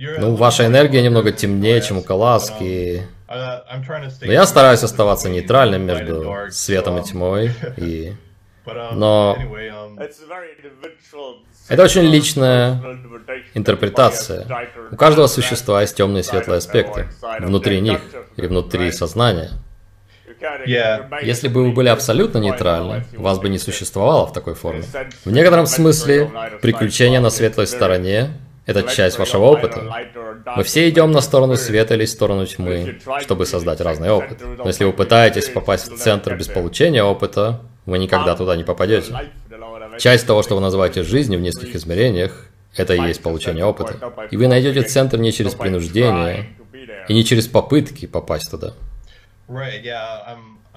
Ну, 0.00 0.36
ваша 0.36 0.64
энергия 0.64 1.02
немного 1.02 1.32
темнее, 1.32 1.82
чем 1.82 1.98
у 1.98 2.02
Каласки. 2.02 3.02
Но 3.28 4.32
я 4.32 4.46
стараюсь 4.46 4.84
оставаться 4.84 5.28
нейтральным 5.28 5.82
между 5.82 6.34
светом 6.50 6.98
и 6.98 7.02
тьмой, 7.02 7.50
и... 7.76 8.14
Но... 8.92 9.36
Это 11.68 11.82
очень 11.82 12.02
личная 12.02 12.82
интерпретация. 13.54 14.46
У 14.90 14.96
каждого 14.96 15.26
существа 15.26 15.82
есть 15.82 15.96
темные 15.96 16.20
и 16.20 16.24
светлые 16.24 16.58
аспекты. 16.58 17.08
Внутри 17.40 17.80
них 17.80 18.00
или 18.36 18.46
внутри 18.46 18.90
сознания. 18.92 19.50
Если 20.66 21.48
бы 21.48 21.64
вы 21.64 21.72
были 21.72 21.88
абсолютно 21.88 22.38
нейтральны, 22.38 23.04
вас 23.16 23.38
бы 23.38 23.48
не 23.48 23.58
существовало 23.58 24.26
в 24.26 24.32
такой 24.32 24.54
форме. 24.54 24.84
В 25.24 25.30
некотором 25.30 25.66
смысле, 25.66 26.30
приключения 26.62 27.20
на 27.20 27.30
светлой 27.30 27.66
стороне– 27.66 28.30
это 28.66 28.82
часть 28.82 29.18
вашего 29.18 29.44
опыта. 29.44 29.82
Мы 30.56 30.62
все 30.62 30.88
идем 30.88 31.10
на 31.10 31.20
сторону 31.20 31.56
света 31.56 31.94
или 31.94 32.04
сторону 32.04 32.46
тьмы, 32.46 33.00
чтобы 33.20 33.46
создать 33.46 33.80
разный 33.80 34.10
опыт. 34.10 34.38
Но 34.58 34.66
если 34.66 34.84
вы 34.84 34.92
пытаетесь 34.92 35.48
попасть 35.48 35.90
в 35.90 35.98
центр 35.98 36.36
без 36.36 36.48
получения 36.48 37.02
опыта, 37.02 37.62
вы 37.88 37.98
никогда 37.98 38.36
туда 38.36 38.54
не 38.56 38.64
попадете. 38.64 39.14
Часть 39.98 40.26
того, 40.26 40.42
что 40.42 40.54
вы 40.54 40.60
называете 40.60 41.02
жизнью 41.02 41.38
в 41.38 41.42
нескольких 41.42 41.74
измерениях, 41.76 42.46
это 42.76 42.94
и 42.94 43.00
есть 43.00 43.22
получение 43.22 43.64
опыта. 43.64 44.12
И 44.30 44.36
вы 44.36 44.46
найдете 44.46 44.82
центр 44.82 45.18
не 45.18 45.32
через 45.32 45.54
принуждение 45.54 46.50
и 47.08 47.14
не 47.14 47.24
через 47.24 47.48
попытки 47.48 48.06
попасть 48.06 48.50
туда. 48.50 48.74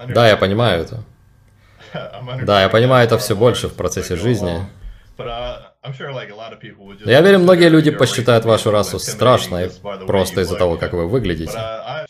Да, 0.08 0.26
я 0.28 0.36
понимаю 0.36 0.82
это. 0.82 1.04
Да, 2.42 2.62
я 2.62 2.68
понимаю 2.70 3.04
это 3.06 3.18
все 3.18 3.36
больше 3.36 3.68
в 3.68 3.74
процессе 3.74 4.16
жизни. 4.16 4.66
Uh, 5.18 5.72
Но 7.04 7.10
я 7.10 7.20
верю, 7.20 7.38
многие 7.40 7.68
люди 7.68 7.90
посчитают 7.90 8.44
вашу 8.44 8.70
расу 8.70 8.98
страшной 8.98 9.70
просто 10.06 10.40
из-за 10.40 10.56
того, 10.56 10.76
как 10.76 10.92
вы 10.92 11.06
выглядите. 11.06 11.56
Uh, 11.56 12.06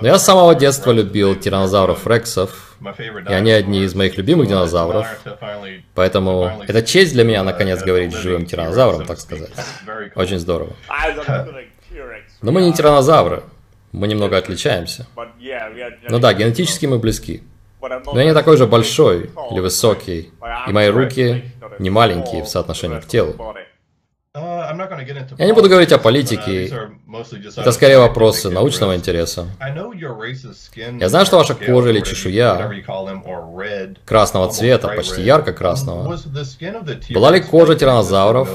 Но 0.00 0.08
я 0.08 0.18
с 0.18 0.24
самого 0.24 0.54
детства 0.54 0.90
любил 0.90 1.36
тиранозавров 1.36 2.06
рексов, 2.06 2.76
и 3.28 3.32
они 3.32 3.52
одни 3.52 3.84
из 3.84 3.94
моих 3.94 4.16
любимых 4.16 4.48
динозавров. 4.48 5.06
Поэтому 5.94 6.62
это 6.66 6.82
честь 6.82 7.12
для 7.12 7.24
меня, 7.24 7.42
наконец, 7.44 7.82
говорить 7.82 8.12
с 8.12 8.16
живым 8.16 8.46
тиранозавром, 8.46 9.06
так 9.06 9.20
сказать. 9.20 9.52
Очень 10.16 10.38
здорово. 10.38 10.72
Но 12.42 12.52
мы 12.52 12.62
не 12.62 12.72
тиранозавры. 12.72 13.42
Мы 13.92 14.08
немного 14.08 14.36
отличаемся. 14.36 15.06
Ну 16.08 16.18
да, 16.18 16.34
генетически 16.34 16.86
мы 16.86 16.98
близки. 16.98 17.42
Но 17.80 18.20
я 18.20 18.24
не 18.24 18.34
такой 18.34 18.56
же 18.56 18.66
большой 18.66 19.30
или 19.50 19.60
высокий, 19.60 20.32
и 20.66 20.72
мои 20.72 20.88
руки 20.88 21.44
не 21.78 21.90
маленькие 21.90 22.42
в 22.42 22.48
соотношении 22.48 23.00
к 23.00 23.06
телу. 23.06 23.36
Я 25.38 25.46
не 25.46 25.52
буду 25.52 25.70
говорить 25.70 25.92
о 25.92 25.98
политике. 25.98 26.70
Это 27.56 27.72
скорее 27.72 27.98
вопросы 27.98 28.50
научного 28.50 28.94
интереса. 28.94 29.46
Я 31.00 31.08
знаю, 31.08 31.24
что 31.24 31.38
ваша 31.38 31.54
кожа 31.54 31.88
или 31.88 32.00
чешуя 32.00 32.70
красного 34.04 34.52
цвета, 34.52 34.88
почти 34.88 35.22
ярко-красного. 35.22 36.18
Была 37.10 37.30
ли 37.30 37.40
кожа 37.40 37.76
тиранозавров, 37.76 38.50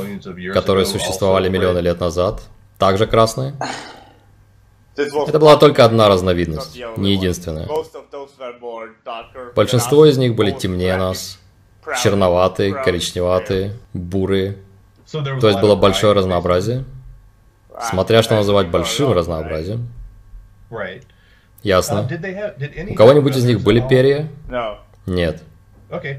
которые 0.54 0.86
существовали 0.86 1.50
миллионы 1.50 1.80
лет 1.80 2.00
назад, 2.00 2.44
также 2.78 3.08
красная? 3.08 3.56
Это 4.96 5.40
была 5.40 5.58
только 5.58 5.84
одна 5.84 6.10
разновидность, 6.10 6.80
не 6.98 7.14
единственная. 7.14 7.68
Большинство 9.56 10.06
из 10.06 10.18
них 10.18 10.36
были 10.36 10.52
темнее 10.52 10.96
нас, 10.98 11.40
черноватые, 12.02 12.74
коричневатые, 12.74 13.74
бурые. 13.94 14.58
То 15.12 15.48
есть 15.48 15.60
было 15.60 15.76
большое 15.76 16.14
разнообразие, 16.14 16.86
смотря 17.90 18.24
что 18.24 18.36
называть 18.36 18.68
большим 18.68 19.12
разнообразием. 19.14 19.90
Ясно. 21.64 22.10
У 22.90 22.96
кого-нибудь 22.96 23.36
из 23.36 23.46
них 23.46 23.62
были 23.62 23.86
перья? 23.88 24.30
Нет. 25.06 25.44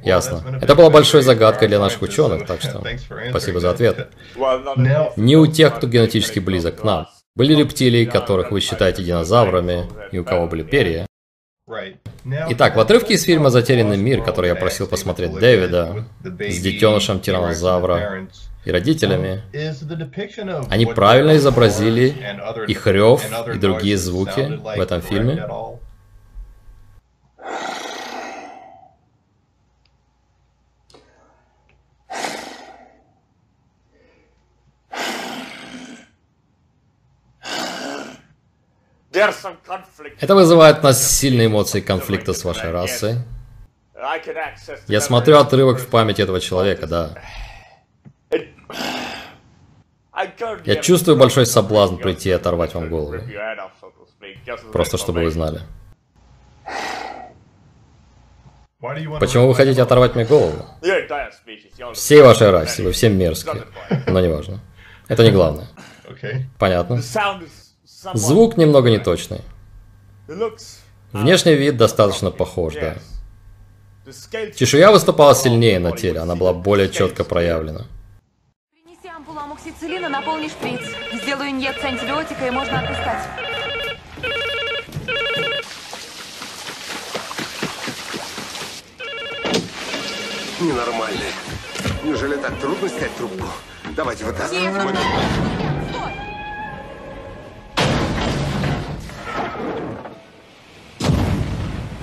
Ясно. 0.04 0.42
Это 0.60 0.74
была 0.74 0.90
большой 0.90 1.22
загадкой 1.22 1.68
для 1.68 1.78
наших 1.78 2.02
ученых, 2.02 2.46
так 2.46 2.60
что 2.62 2.82
спасибо 3.30 3.60
за 3.60 3.70
ответ. 3.70 4.10
Не 5.16 5.36
у 5.36 5.46
тех, 5.46 5.76
кто 5.76 5.86
генетически 5.86 6.38
близок 6.38 6.80
к 6.80 6.84
нам. 6.84 7.08
Были 7.34 7.54
рептилии, 7.54 8.04
которых 8.04 8.50
вы 8.50 8.60
считаете 8.60 9.02
динозаврами, 9.02 9.88
и 10.10 10.18
у 10.18 10.24
кого 10.24 10.46
были 10.46 10.62
перья. 10.62 11.06
Итак, 12.50 12.76
в 12.76 12.80
отрывке 12.80 13.14
из 13.14 13.24
фильма 13.24 13.50
«Затерянный 13.50 13.96
мир», 13.96 14.22
который 14.22 14.48
я 14.48 14.54
просил 14.54 14.86
посмотреть 14.86 15.32
Дэвида, 15.32 16.04
с 16.22 16.58
детенышем 16.60 17.20
тиранозавра 17.20 18.28
и 18.64 18.70
родителями, 18.70 19.42
они 20.70 20.86
правильно 20.86 21.36
изобразили 21.36 22.14
их 22.68 22.86
рев 22.86 23.22
и 23.52 23.58
другие 23.58 23.96
звуки 23.96 24.60
в 24.62 24.80
этом 24.80 25.00
фильме? 25.00 25.46
Это 40.20 40.34
вызывает 40.34 40.80
у 40.80 40.82
нас 40.82 41.18
сильные 41.18 41.46
эмоции 41.46 41.80
конфликта 41.80 42.32
с 42.32 42.44
вашей 42.44 42.70
расой. 42.70 43.16
Я 44.88 45.00
смотрю 45.00 45.38
отрывок 45.38 45.78
в 45.78 45.88
памяти 45.88 46.22
этого 46.22 46.40
человека, 46.40 46.86
да. 46.86 47.14
Я 50.64 50.76
чувствую 50.76 51.16
большой 51.16 51.46
соблазн 51.46 51.96
прийти 51.96 52.28
и 52.28 52.32
оторвать 52.32 52.74
вам 52.74 52.88
голову. 52.88 53.16
Просто 54.72 54.98
чтобы 54.98 55.22
вы 55.22 55.30
знали. 55.30 55.60
Почему 59.20 59.46
вы 59.46 59.54
хотите 59.54 59.80
оторвать 59.82 60.16
мне 60.16 60.24
голову? 60.24 60.64
Всей 61.94 62.22
вашей 62.22 62.50
расе, 62.50 62.82
вы 62.82 62.90
все 62.92 63.08
мерзкие. 63.08 63.64
Но 64.08 64.20
неважно. 64.20 64.60
Это 65.08 65.22
не 65.22 65.30
главное. 65.30 65.66
Понятно. 66.58 67.00
Звук 68.14 68.56
немного 68.56 68.90
неточный. 68.90 69.40
Внешний 71.12 71.54
вид 71.54 71.76
достаточно 71.76 72.30
похож, 72.30 72.74
да. 72.74 72.96
Чешуя 74.56 74.90
выступала 74.90 75.34
сильнее 75.34 75.78
на 75.78 75.96
теле, 75.96 76.20
она 76.20 76.34
была 76.34 76.52
более 76.52 76.88
четко 76.88 77.22
проявлена. 77.22 77.82
Принеси 78.72 79.08
ампулу 79.08 79.38
амоксициллина, 79.38 80.08
наполни 80.08 80.48
шприц. 80.48 80.80
Сделаю 81.22 81.50
инъекцию 81.50 81.90
антибиотика 81.90 82.46
и 82.46 82.50
можно 82.50 82.80
отпускать. 82.80 83.28
Ненормальные. 90.60 91.32
Неужели 92.04 92.36
так 92.36 92.58
трудно 92.60 92.88
снять 92.88 93.14
трубку? 93.16 93.46
Давайте 93.96 94.24
вытаскивать. 94.24 95.71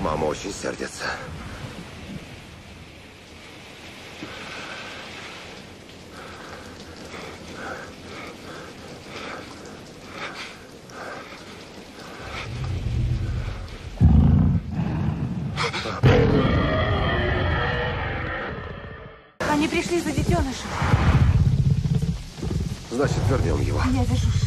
Мама 0.02 0.24
очень 0.24 0.52
сердится. 0.52 1.04
Они 19.48 19.68
пришли 19.68 20.00
за 20.00 20.12
детенышем. 20.12 20.68
Значит, 22.90 23.18
вернем 23.28 23.60
его. 23.60 23.82
Я 23.92 24.04
вяжу 24.04 24.39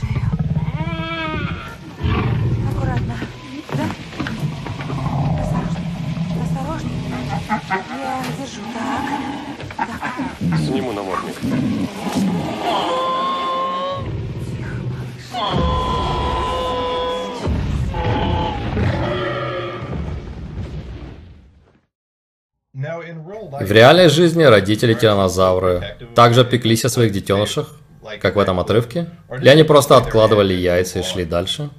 реальной 23.74 24.10
жизни 24.10 24.44
родители 24.44 24.94
тиранозавры 24.94 25.98
также 26.16 26.46
пеклись 26.46 26.86
о 26.86 26.90
своих 26.90 27.12
детенышах, 27.12 27.78
как 28.22 28.36
в 28.36 28.40
этом 28.40 28.60
отрывке? 28.60 29.10
Или 29.40 29.50
они 29.50 29.64
просто 29.64 29.98
откладывали 29.98 30.54
яйца 30.54 31.00
и 31.00 31.04
шли 31.04 31.26
дальше? 31.26 31.70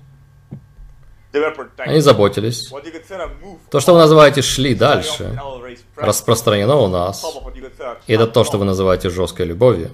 Они 1.79 2.01
заботились. 2.01 2.71
То, 3.71 3.81
что 3.81 3.93
вы 3.93 3.99
называете 3.99 4.41
«шли 4.43 4.75
дальше», 4.75 5.37
распространено 5.97 6.77
у 6.77 6.87
нас. 6.87 7.25
И 8.07 8.13
это 8.13 8.27
то, 8.27 8.45
что 8.45 8.59
вы 8.59 8.65
называете 8.65 9.11
жесткой 9.11 9.47
любовью. 9.47 9.91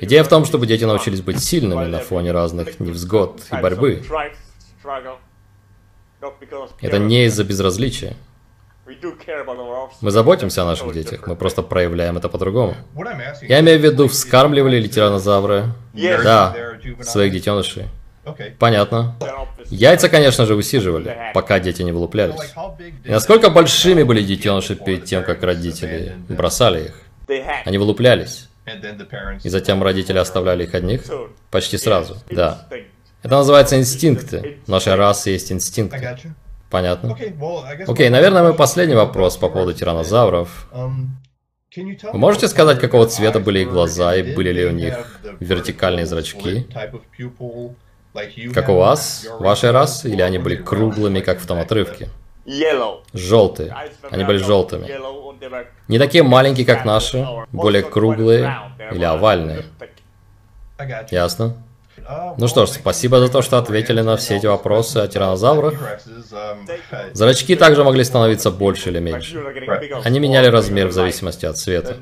Идея 0.00 0.24
в 0.24 0.28
том, 0.28 0.44
чтобы 0.44 0.66
дети 0.66 0.84
научились 0.84 1.20
быть 1.20 1.42
сильными 1.42 1.84
на 1.86 1.98
фоне 1.98 2.32
разных 2.32 2.80
невзгод 2.80 3.42
и 3.52 3.56
борьбы. 3.56 4.02
Это 6.80 6.98
не 6.98 7.26
из-за 7.26 7.44
безразличия. 7.44 8.16
Мы 10.00 10.10
заботимся 10.10 10.62
о 10.62 10.66
наших 10.66 10.92
детях, 10.92 11.26
мы 11.26 11.36
просто 11.36 11.62
проявляем 11.62 12.16
это 12.16 12.28
по-другому. 12.28 12.74
Я 13.42 13.60
имею 13.60 13.78
в 13.80 13.82
виду, 13.82 14.08
вскармливали 14.08 14.78
ли 14.78 14.88
тиранозавры? 14.88 15.64
Да, 15.94 16.54
своих 17.02 17.32
детенышей. 17.32 17.84
Понятно. 18.58 19.16
Яйца, 19.66 20.08
конечно 20.08 20.46
же, 20.46 20.54
высиживали, 20.54 21.16
пока 21.34 21.58
дети 21.60 21.82
не 21.82 21.92
вылуплялись. 21.92 22.54
И 23.04 23.10
насколько 23.10 23.50
большими 23.50 24.02
были 24.02 24.22
детеныши 24.22 24.76
перед 24.76 25.04
тем, 25.04 25.24
как 25.24 25.42
родители 25.42 26.14
бросали 26.28 26.86
их? 26.86 27.00
Они 27.64 27.78
вылуплялись. 27.78 28.48
И 29.42 29.48
затем 29.48 29.82
родители 29.82 30.18
оставляли 30.18 30.64
их 30.64 30.74
одних? 30.74 31.02
Почти 31.50 31.76
сразу, 31.76 32.16
да. 32.30 32.66
Это 33.22 33.36
называется 33.36 33.78
инстинкты. 33.78 34.58
В 34.66 34.68
нашей 34.70 34.94
расы 34.94 35.30
есть 35.30 35.52
инстинкты. 35.52 36.18
Понятно? 36.74 37.16
Окей, 37.86 38.08
наверное, 38.08 38.42
мой 38.42 38.54
последний 38.54 38.96
вопрос 38.96 39.36
по 39.36 39.48
поводу 39.48 39.74
тиранозавров. 39.74 40.68
Вы 40.72 42.18
можете 42.18 42.48
сказать, 42.48 42.80
какого 42.80 43.06
цвета 43.06 43.38
были 43.38 43.60
их 43.60 43.70
глаза 43.70 44.16
и 44.16 44.34
были 44.34 44.50
ли 44.50 44.66
у 44.66 44.72
них 44.72 45.20
вертикальные 45.38 46.04
зрачки? 46.04 46.66
Как 48.52 48.68
у 48.70 48.74
вас, 48.74 49.24
вашей 49.38 49.70
расы, 49.70 50.10
или 50.10 50.20
они 50.22 50.38
были 50.38 50.56
круглыми, 50.56 51.20
как 51.20 51.38
в 51.38 51.46
том 51.46 51.60
отрывке? 51.60 52.08
Желтые. 53.12 53.72
Они 54.10 54.24
были 54.24 54.38
желтыми. 54.38 54.90
Не 55.86 56.00
такие 56.00 56.24
маленькие, 56.24 56.66
как 56.66 56.84
наши, 56.84 57.24
более 57.52 57.84
круглые 57.84 58.52
или 58.90 59.04
овальные. 59.04 59.62
Ясно? 61.12 61.54
Ну 62.36 62.48
что 62.48 62.66
ж, 62.66 62.70
спасибо 62.70 63.18
за 63.18 63.28
то, 63.32 63.42
что 63.42 63.58
ответили 63.58 64.02
на 64.02 64.16
все 64.16 64.36
эти 64.36 64.46
вопросы 64.46 64.98
о 64.98 65.08
тиранозаврах. 65.08 65.74
Зрачки 67.12 67.56
также 67.56 67.84
могли 67.84 68.04
становиться 68.04 68.50
больше 68.50 68.90
или 68.90 69.00
меньше. 69.00 69.42
Они 70.04 70.20
меняли 70.20 70.48
размер 70.48 70.88
в 70.88 70.92
зависимости 70.92 71.46
от 71.46 71.56
цвета. 71.56 71.96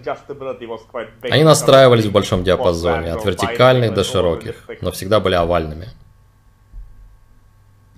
Они 1.30 1.44
настраивались 1.44 2.06
в 2.06 2.12
большом 2.12 2.44
диапазоне, 2.44 3.12
от 3.12 3.24
вертикальных 3.24 3.94
до 3.94 4.04
широких, 4.04 4.54
но 4.80 4.90
всегда 4.90 5.20
были 5.20 5.34
овальными. 5.34 5.88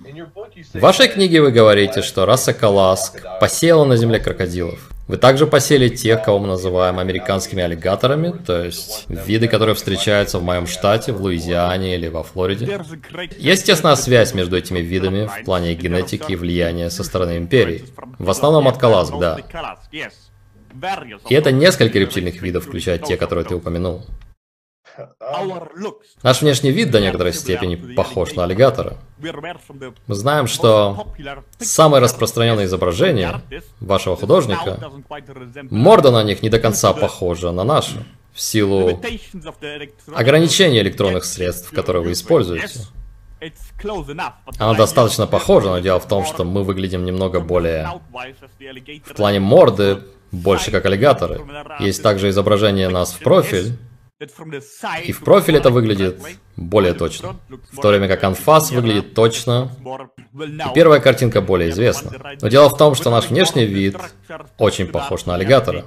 В 0.04 0.80
вашей 0.80 1.08
книге 1.08 1.40
вы 1.40 1.50
говорите, 1.50 2.02
что 2.02 2.26
раса 2.26 2.52
Каласк 2.52 3.22
посеяла 3.40 3.84
на 3.84 3.96
земле 3.96 4.20
крокодилов. 4.20 4.90
Вы 5.08 5.16
также 5.16 5.46
посели 5.46 5.88
тех, 5.88 6.22
кого 6.22 6.40
мы 6.40 6.46
называем 6.46 6.98
американскими 6.98 7.62
аллигаторами, 7.62 8.30
то 8.46 8.64
есть 8.64 9.06
виды, 9.08 9.48
которые 9.48 9.74
встречаются 9.74 10.38
в 10.38 10.42
моем 10.42 10.66
штате, 10.66 11.12
в 11.12 11.22
Луизиане 11.22 11.94
или 11.94 12.08
во 12.08 12.22
Флориде. 12.22 12.80
Есть 13.38 13.66
тесная 13.66 13.96
связь 13.96 14.34
между 14.34 14.56
этими 14.58 14.80
видами 14.80 15.26
в 15.26 15.44
плане 15.44 15.74
генетики 15.74 16.32
и 16.32 16.36
влияния 16.36 16.90
со 16.90 17.02
стороны 17.02 17.38
империи. 17.38 17.84
В 18.18 18.28
основном 18.28 18.68
от 18.68 18.78
Каласк, 18.78 19.14
да. 19.18 19.38
И 21.28 21.34
это 21.34 21.52
несколько 21.52 21.98
рептильных 21.98 22.42
видов, 22.42 22.66
включая 22.66 22.98
те, 22.98 23.16
которые 23.16 23.44
ты 23.44 23.54
упомянул. 23.54 24.04
Наш 26.22 26.42
внешний 26.42 26.70
вид 26.70 26.90
до 26.90 27.00
некоторой 27.00 27.32
степени 27.32 27.76
похож 27.94 28.34
на 28.34 28.44
аллигатора. 28.44 28.98
Мы 29.18 30.14
знаем, 30.14 30.46
что 30.46 31.08
самое 31.58 32.02
распространенное 32.02 32.66
изображение 32.66 33.40
вашего 33.80 34.16
художника, 34.16 34.78
морда 35.70 36.10
на 36.10 36.22
них 36.22 36.42
не 36.42 36.48
до 36.48 36.58
конца 36.58 36.92
похожа 36.92 37.50
на 37.52 37.64
нашу, 37.64 37.98
в 38.32 38.40
силу 38.40 39.00
ограничения 40.14 40.80
электронных 40.80 41.24
средств, 41.24 41.70
которые 41.70 42.02
вы 42.02 42.12
используете. 42.12 42.80
Она 44.58 44.74
достаточно 44.74 45.26
похожа, 45.26 45.68
но 45.68 45.78
дело 45.78 46.00
в 46.00 46.08
том, 46.08 46.24
что 46.24 46.44
мы 46.44 46.62
выглядим 46.62 47.04
немного 47.04 47.40
более... 47.40 48.00
В 49.04 49.14
плане 49.14 49.40
морды, 49.40 49.98
больше 50.32 50.70
как 50.70 50.86
аллигаторы. 50.86 51.40
Есть 51.78 52.02
также 52.02 52.30
изображение 52.30 52.88
нас 52.88 53.12
в 53.12 53.20
профиль, 53.20 53.76
и 55.04 55.12
в 55.12 55.20
профиле 55.20 55.58
это 55.58 55.70
выглядит 55.70 56.20
более 56.56 56.94
точно. 56.94 57.36
В 57.72 57.80
то 57.80 57.88
время 57.88 58.08
как 58.08 58.24
анфас 58.24 58.70
выглядит 58.70 59.14
точно, 59.14 59.70
и 60.32 60.74
первая 60.74 61.00
картинка 61.00 61.40
более 61.40 61.70
известна. 61.70 62.12
Но 62.40 62.48
дело 62.48 62.68
в 62.68 62.76
том, 62.76 62.94
что 62.94 63.10
наш 63.10 63.30
внешний 63.30 63.66
вид 63.66 63.96
очень 64.58 64.86
похож 64.86 65.26
на 65.26 65.34
аллигатора. 65.34 65.84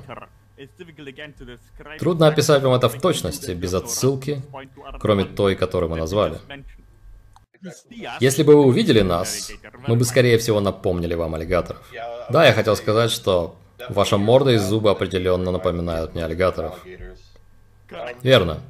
Трудно 2.00 2.28
описать 2.28 2.64
вам 2.64 2.74
это 2.74 2.90
в 2.90 3.00
точности, 3.00 3.52
без 3.52 3.74
отсылки, 3.74 4.42
кроме 5.00 5.26
той, 5.26 5.56
которую 5.56 5.90
мы 5.90 5.98
назвали. 5.98 6.40
Если 8.20 8.44
бы 8.44 8.56
вы 8.56 8.66
увидели 8.66 9.02
нас, 9.02 9.52
мы 9.88 9.96
бы 9.96 10.06
скорее 10.06 10.38
всего 10.38 10.60
напомнили 10.60 11.16
вам 11.16 11.36
аллигаторов. 11.36 11.82
Да, 12.30 12.46
я 12.46 12.54
хотел 12.54 12.76
сказать, 12.76 13.12
что 13.12 13.56
ваша 13.90 14.18
морда 14.18 14.52
и 14.52 14.58
зубы 14.58 14.90
определенно 14.90 15.52
напоминают 15.52 16.14
мне 16.14 16.26
аллигаторов. 16.26 16.80
Верно. 18.22 18.62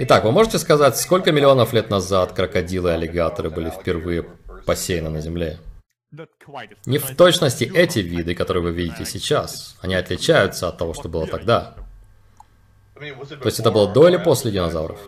Итак, 0.00 0.24
вы 0.24 0.32
можете 0.32 0.58
сказать, 0.58 0.96
сколько 0.96 1.30
миллионов 1.32 1.72
лет 1.72 1.90
назад 1.90 2.32
крокодилы 2.32 2.90
и 2.90 2.94
аллигаторы 2.94 3.50
были 3.50 3.70
впервые 3.70 4.24
посеяны 4.66 5.10
на 5.10 5.20
Земле? 5.20 5.58
Не 6.86 6.98
в 6.98 7.16
точности 7.16 7.64
эти 7.64 8.00
виды, 8.00 8.34
которые 8.34 8.62
вы 8.62 8.72
видите 8.72 9.04
сейчас. 9.04 9.76
Они 9.80 9.94
отличаются 9.94 10.68
от 10.68 10.76
того, 10.76 10.92
что 10.92 11.08
было 11.08 11.26
тогда. 11.26 11.74
То 12.94 13.46
есть 13.46 13.60
это 13.60 13.70
было 13.70 13.92
до 13.92 14.08
или 14.08 14.16
после 14.16 14.50
динозавров? 14.50 14.98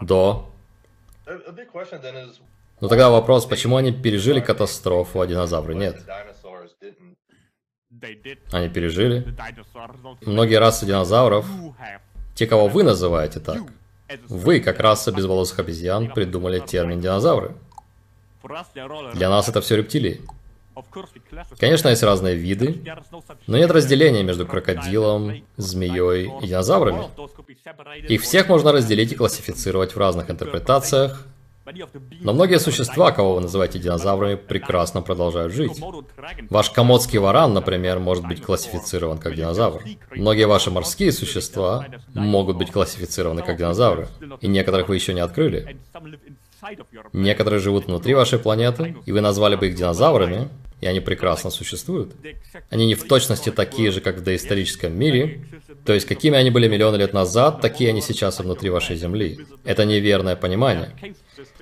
До. 0.00 0.50
Ну 2.80 2.88
тогда 2.88 3.10
вопрос, 3.10 3.46
почему 3.46 3.76
они 3.76 3.92
пережили 3.92 4.40
катастрофу, 4.40 5.20
а 5.20 5.26
динозавры 5.26 5.74
нет? 5.74 6.04
Они 8.52 8.68
пережили. 8.68 9.26
Многие 10.22 10.56
расы 10.56 10.86
динозавров, 10.86 11.46
те, 12.38 12.46
кого 12.46 12.68
вы 12.68 12.84
называете 12.84 13.40
так, 13.40 13.62
вы, 14.28 14.60
как 14.60 14.78
раса 14.78 15.10
безволосых 15.10 15.58
обезьян, 15.58 16.12
придумали 16.12 16.60
термин 16.60 17.00
динозавры. 17.00 17.56
Для 19.14 19.28
нас 19.28 19.48
это 19.48 19.60
все 19.60 19.76
рептилии. 19.76 20.20
Конечно, 21.58 21.88
есть 21.88 22.04
разные 22.04 22.36
виды, 22.36 22.80
но 23.48 23.58
нет 23.58 23.72
разделения 23.72 24.22
между 24.22 24.46
крокодилом, 24.46 25.42
змеей 25.56 26.30
и 26.40 26.46
динозаврами. 26.46 27.06
Их 28.06 28.22
всех 28.22 28.48
можно 28.48 28.70
разделить 28.70 29.10
и 29.10 29.16
классифицировать 29.16 29.96
в 29.96 29.98
разных 29.98 30.30
интерпретациях, 30.30 31.26
но 32.20 32.32
многие 32.32 32.58
существа, 32.58 33.12
кого 33.12 33.34
вы 33.34 33.40
называете 33.42 33.78
динозаврами, 33.78 34.36
прекрасно 34.36 35.02
продолжают 35.02 35.52
жить. 35.52 35.80
Ваш 36.50 36.70
комодский 36.70 37.18
варан, 37.18 37.52
например, 37.54 37.98
может 37.98 38.26
быть 38.26 38.42
классифицирован 38.42 39.18
как 39.18 39.34
динозавр. 39.34 39.82
Многие 40.14 40.46
ваши 40.46 40.70
морские 40.70 41.12
существа 41.12 41.86
могут 42.14 42.56
быть 42.56 42.70
классифицированы 42.70 43.42
как 43.42 43.58
динозавры, 43.58 44.08
и 44.40 44.48
некоторых 44.48 44.88
вы 44.88 44.94
еще 44.94 45.14
не 45.14 45.20
открыли. 45.20 45.78
Некоторые 47.12 47.60
живут 47.60 47.86
внутри 47.86 48.14
вашей 48.14 48.38
планеты, 48.38 48.96
и 49.06 49.12
вы 49.12 49.20
назвали 49.20 49.56
бы 49.56 49.68
их 49.68 49.74
динозаврами, 49.74 50.48
и 50.80 50.86
они 50.86 51.00
прекрасно 51.00 51.50
существуют. 51.50 52.12
Они 52.70 52.86
не 52.86 52.94
в 52.94 53.06
точности 53.06 53.50
такие 53.50 53.90
же, 53.90 54.00
как 54.00 54.16
в 54.16 54.22
доисторическом 54.22 54.96
мире, 54.96 55.44
то 55.84 55.92
есть 55.92 56.06
какими 56.06 56.36
они 56.36 56.50
были 56.50 56.68
миллионы 56.68 56.96
лет 56.96 57.12
назад, 57.12 57.60
такие 57.60 57.90
они 57.90 58.00
сейчас 58.00 58.40
и 58.40 58.42
внутри 58.42 58.70
вашей 58.70 58.96
Земли. 58.96 59.38
Это 59.64 59.84
неверное 59.84 60.36
понимание. 60.36 60.94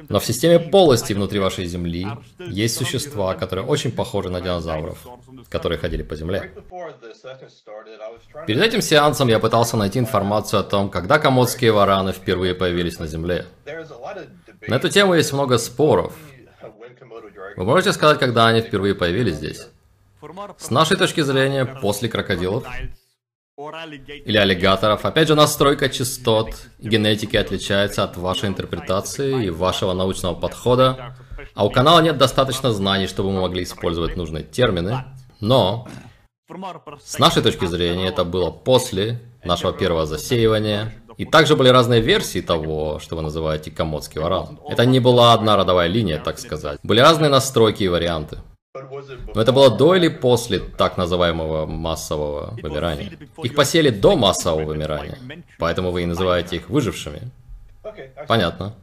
Но 0.08 0.20
в 0.20 0.24
системе 0.24 0.58
полости 0.58 1.12
внутри 1.12 1.38
вашей 1.38 1.66
Земли 1.66 2.06
есть 2.38 2.76
существа, 2.76 3.34
которые 3.34 3.64
очень 3.66 3.92
похожи 3.92 4.28
на 4.28 4.40
динозавров, 4.40 5.06
которые 5.48 5.78
ходили 5.78 6.02
по 6.02 6.16
Земле. 6.16 6.52
Перед 8.46 8.62
этим 8.62 8.82
сеансом 8.82 9.28
я 9.28 9.38
пытался 9.38 9.76
найти 9.76 9.98
информацию 9.98 10.60
о 10.60 10.62
том, 10.62 10.90
когда 10.90 11.18
комодские 11.18 11.72
вараны 11.72 12.12
впервые 12.12 12.54
появились 12.54 12.98
на 12.98 13.06
Земле. 13.06 13.46
На 14.68 14.76
эту 14.76 14.88
тему 14.88 15.14
есть 15.14 15.32
много 15.32 15.58
споров. 15.58 16.12
Вы 17.56 17.64
можете 17.64 17.92
сказать, 17.92 18.18
когда 18.18 18.46
они 18.48 18.60
впервые 18.60 18.94
появились 18.94 19.36
здесь? 19.36 19.68
С 20.58 20.70
нашей 20.70 20.96
точки 20.96 21.22
зрения, 21.22 21.64
после 21.64 22.08
крокодилов 22.08 22.66
или 23.56 24.36
аллигаторов. 24.36 25.06
Опять 25.06 25.28
же, 25.28 25.34
настройка 25.34 25.88
частот 25.88 26.54
генетики 26.78 27.36
отличается 27.36 28.04
от 28.04 28.18
вашей 28.18 28.50
интерпретации 28.50 29.46
и 29.46 29.50
вашего 29.50 29.94
научного 29.94 30.34
подхода. 30.34 31.16
А 31.54 31.64
у 31.64 31.70
канала 31.70 32.00
нет 32.00 32.18
достаточно 32.18 32.72
знаний, 32.72 33.06
чтобы 33.06 33.32
мы 33.32 33.40
могли 33.40 33.62
использовать 33.62 34.16
нужные 34.16 34.44
термины. 34.44 35.04
Но, 35.40 35.88
с 37.02 37.18
нашей 37.18 37.42
точки 37.42 37.64
зрения, 37.64 38.08
это 38.08 38.24
было 38.24 38.50
после 38.50 39.20
нашего 39.44 39.72
первого 39.72 40.04
засеивания. 40.04 40.92
И 41.16 41.24
также 41.24 41.56
были 41.56 41.68
разные 41.68 42.00
версии 42.00 42.40
того, 42.40 42.98
что 42.98 43.16
вы 43.16 43.22
называете 43.22 43.70
комодский 43.70 44.20
варан. 44.20 44.58
Это 44.68 44.84
не 44.84 45.00
была 45.00 45.32
одна 45.32 45.56
родовая 45.56 45.88
линия, 45.88 46.18
так 46.18 46.38
сказать. 46.38 46.78
Были 46.82 47.00
разные 47.00 47.30
настройки 47.30 47.82
и 47.82 47.88
варианты. 47.88 48.38
Но 49.34 49.40
это 49.40 49.52
было 49.52 49.70
до 49.70 49.94
или 49.94 50.08
после 50.08 50.58
так 50.58 50.98
называемого 50.98 51.64
массового 51.66 52.54
вымирания? 52.60 53.12
Их 53.42 53.54
посели 53.54 53.88
до 53.88 54.16
массового 54.16 54.64
вымирания, 54.64 55.18
поэтому 55.58 55.90
вы 55.90 56.02
и 56.02 56.06
называете 56.06 56.56
их 56.56 56.68
выжившими. 56.68 57.30
Понятно. 58.28 58.74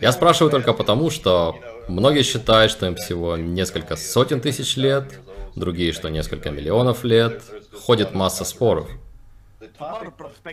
Я 0.00 0.12
спрашиваю 0.12 0.50
только 0.50 0.72
потому, 0.72 1.10
что 1.10 1.54
многие 1.88 2.22
считают, 2.22 2.72
что 2.72 2.86
им 2.86 2.96
всего 2.96 3.36
несколько 3.36 3.96
сотен 3.96 4.40
тысяч 4.40 4.76
лет, 4.76 5.20
другие, 5.54 5.92
что 5.92 6.08
несколько 6.08 6.50
миллионов 6.50 7.04
лет. 7.04 7.42
Ходит 7.86 8.14
масса 8.14 8.44
споров. 8.44 8.88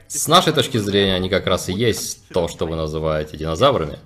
С 0.07 0.27
нашей 0.27 0.53
точки 0.53 0.77
зрения, 0.77 1.15
они 1.15 1.29
как 1.29 1.47
раз 1.47 1.69
и 1.69 1.73
есть 1.73 2.27
то, 2.29 2.47
что 2.47 2.65
вы 2.65 2.75
называете 2.75 3.37
динозаврами. 3.37 3.99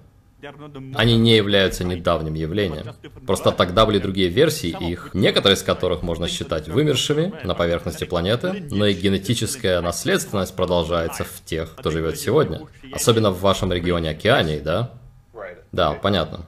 Они 0.95 1.17
не 1.17 1.35
являются 1.35 1.83
недавним 1.83 2.33
явлением. 2.33 2.95
Просто 3.27 3.51
тогда 3.51 3.85
были 3.85 3.99
другие 3.99 4.29
версии 4.29 4.75
их, 4.89 5.09
некоторые 5.13 5.55
из 5.55 5.63
которых 5.63 6.01
можно 6.01 6.27
считать 6.27 6.69
вымершими 6.69 7.33
на 7.43 7.55
поверхности 7.55 8.05
планеты, 8.05 8.67
но 8.71 8.85
и 8.85 8.93
генетическая 8.93 9.81
наследственность 9.81 10.55
продолжается 10.55 11.25
в 11.25 11.43
тех, 11.43 11.75
кто 11.75 11.91
живет 11.91 12.17
сегодня. 12.17 12.61
Особенно 12.93 13.31
в 13.31 13.41
вашем 13.41 13.73
регионе 13.73 14.11
Океании, 14.11 14.59
да? 14.59 14.91
Да, 15.71 15.93
понятно. 15.93 16.45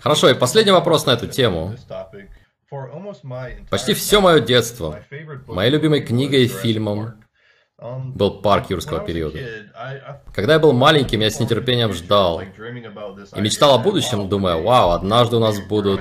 Хорошо, 0.00 0.28
и 0.30 0.34
последний 0.34 0.72
вопрос 0.72 1.06
на 1.06 1.12
эту 1.12 1.26
тему. 1.26 1.76
Почти 3.68 3.94
все 3.94 4.20
мое 4.20 4.40
детство, 4.40 5.00
моей 5.46 5.70
любимой 5.70 6.02
книгой 6.02 6.44
и 6.44 6.48
фильмом 6.48 7.24
был 7.78 8.42
парк 8.42 8.70
юрского 8.70 9.00
периода. 9.00 9.38
Когда 10.34 10.54
я 10.54 10.58
был 10.60 10.72
маленьким, 10.72 11.20
я 11.20 11.30
с 11.30 11.40
нетерпением 11.40 11.92
ждал 11.92 12.40
и 12.40 13.40
мечтал 13.40 13.74
о 13.74 13.78
будущем, 13.78 14.28
думая, 14.28 14.56
вау, 14.56 14.90
однажды 14.90 15.36
у 15.36 15.40
нас 15.40 15.58
будут 15.60 16.00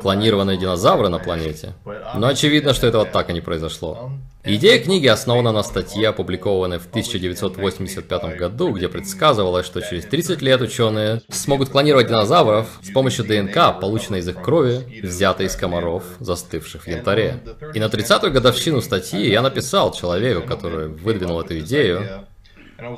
клонированные 0.00 0.56
динозавры 0.56 1.08
на 1.08 1.18
планете. 1.18 1.74
Но 2.14 2.26
очевидно, 2.26 2.74
что 2.74 2.86
этого 2.86 3.04
так 3.04 3.30
и 3.30 3.32
не 3.32 3.40
произошло. 3.40 4.12
Идея 4.42 4.82
книги 4.82 5.06
основана 5.06 5.52
на 5.52 5.62
статье, 5.62 6.08
опубликованной 6.08 6.78
в 6.78 6.86
1985 6.86 8.38
году, 8.38 8.72
где 8.72 8.88
предсказывалось, 8.88 9.66
что 9.66 9.82
через 9.82 10.06
30 10.06 10.40
лет 10.40 10.62
ученые 10.62 11.20
смогут 11.28 11.68
клонировать 11.68 12.08
динозавров 12.08 12.66
с 12.82 12.90
помощью 12.90 13.26
ДНК, 13.26 13.78
полученной 13.78 14.20
из 14.20 14.28
их 14.28 14.40
крови, 14.40 15.02
взятой 15.02 15.44
из 15.44 15.56
комаров, 15.56 16.04
застывших 16.20 16.84
в 16.84 16.88
янтаре. 16.88 17.40
И 17.74 17.80
на 17.80 17.84
30-ю 17.84 18.32
годовщину 18.32 18.80
статьи 18.80 19.28
я 19.28 19.42
написал 19.42 19.92
человеку, 19.92 20.46
который 20.48 20.88
выдвинул 20.88 21.38
эту 21.42 21.58
идею, 21.58 22.26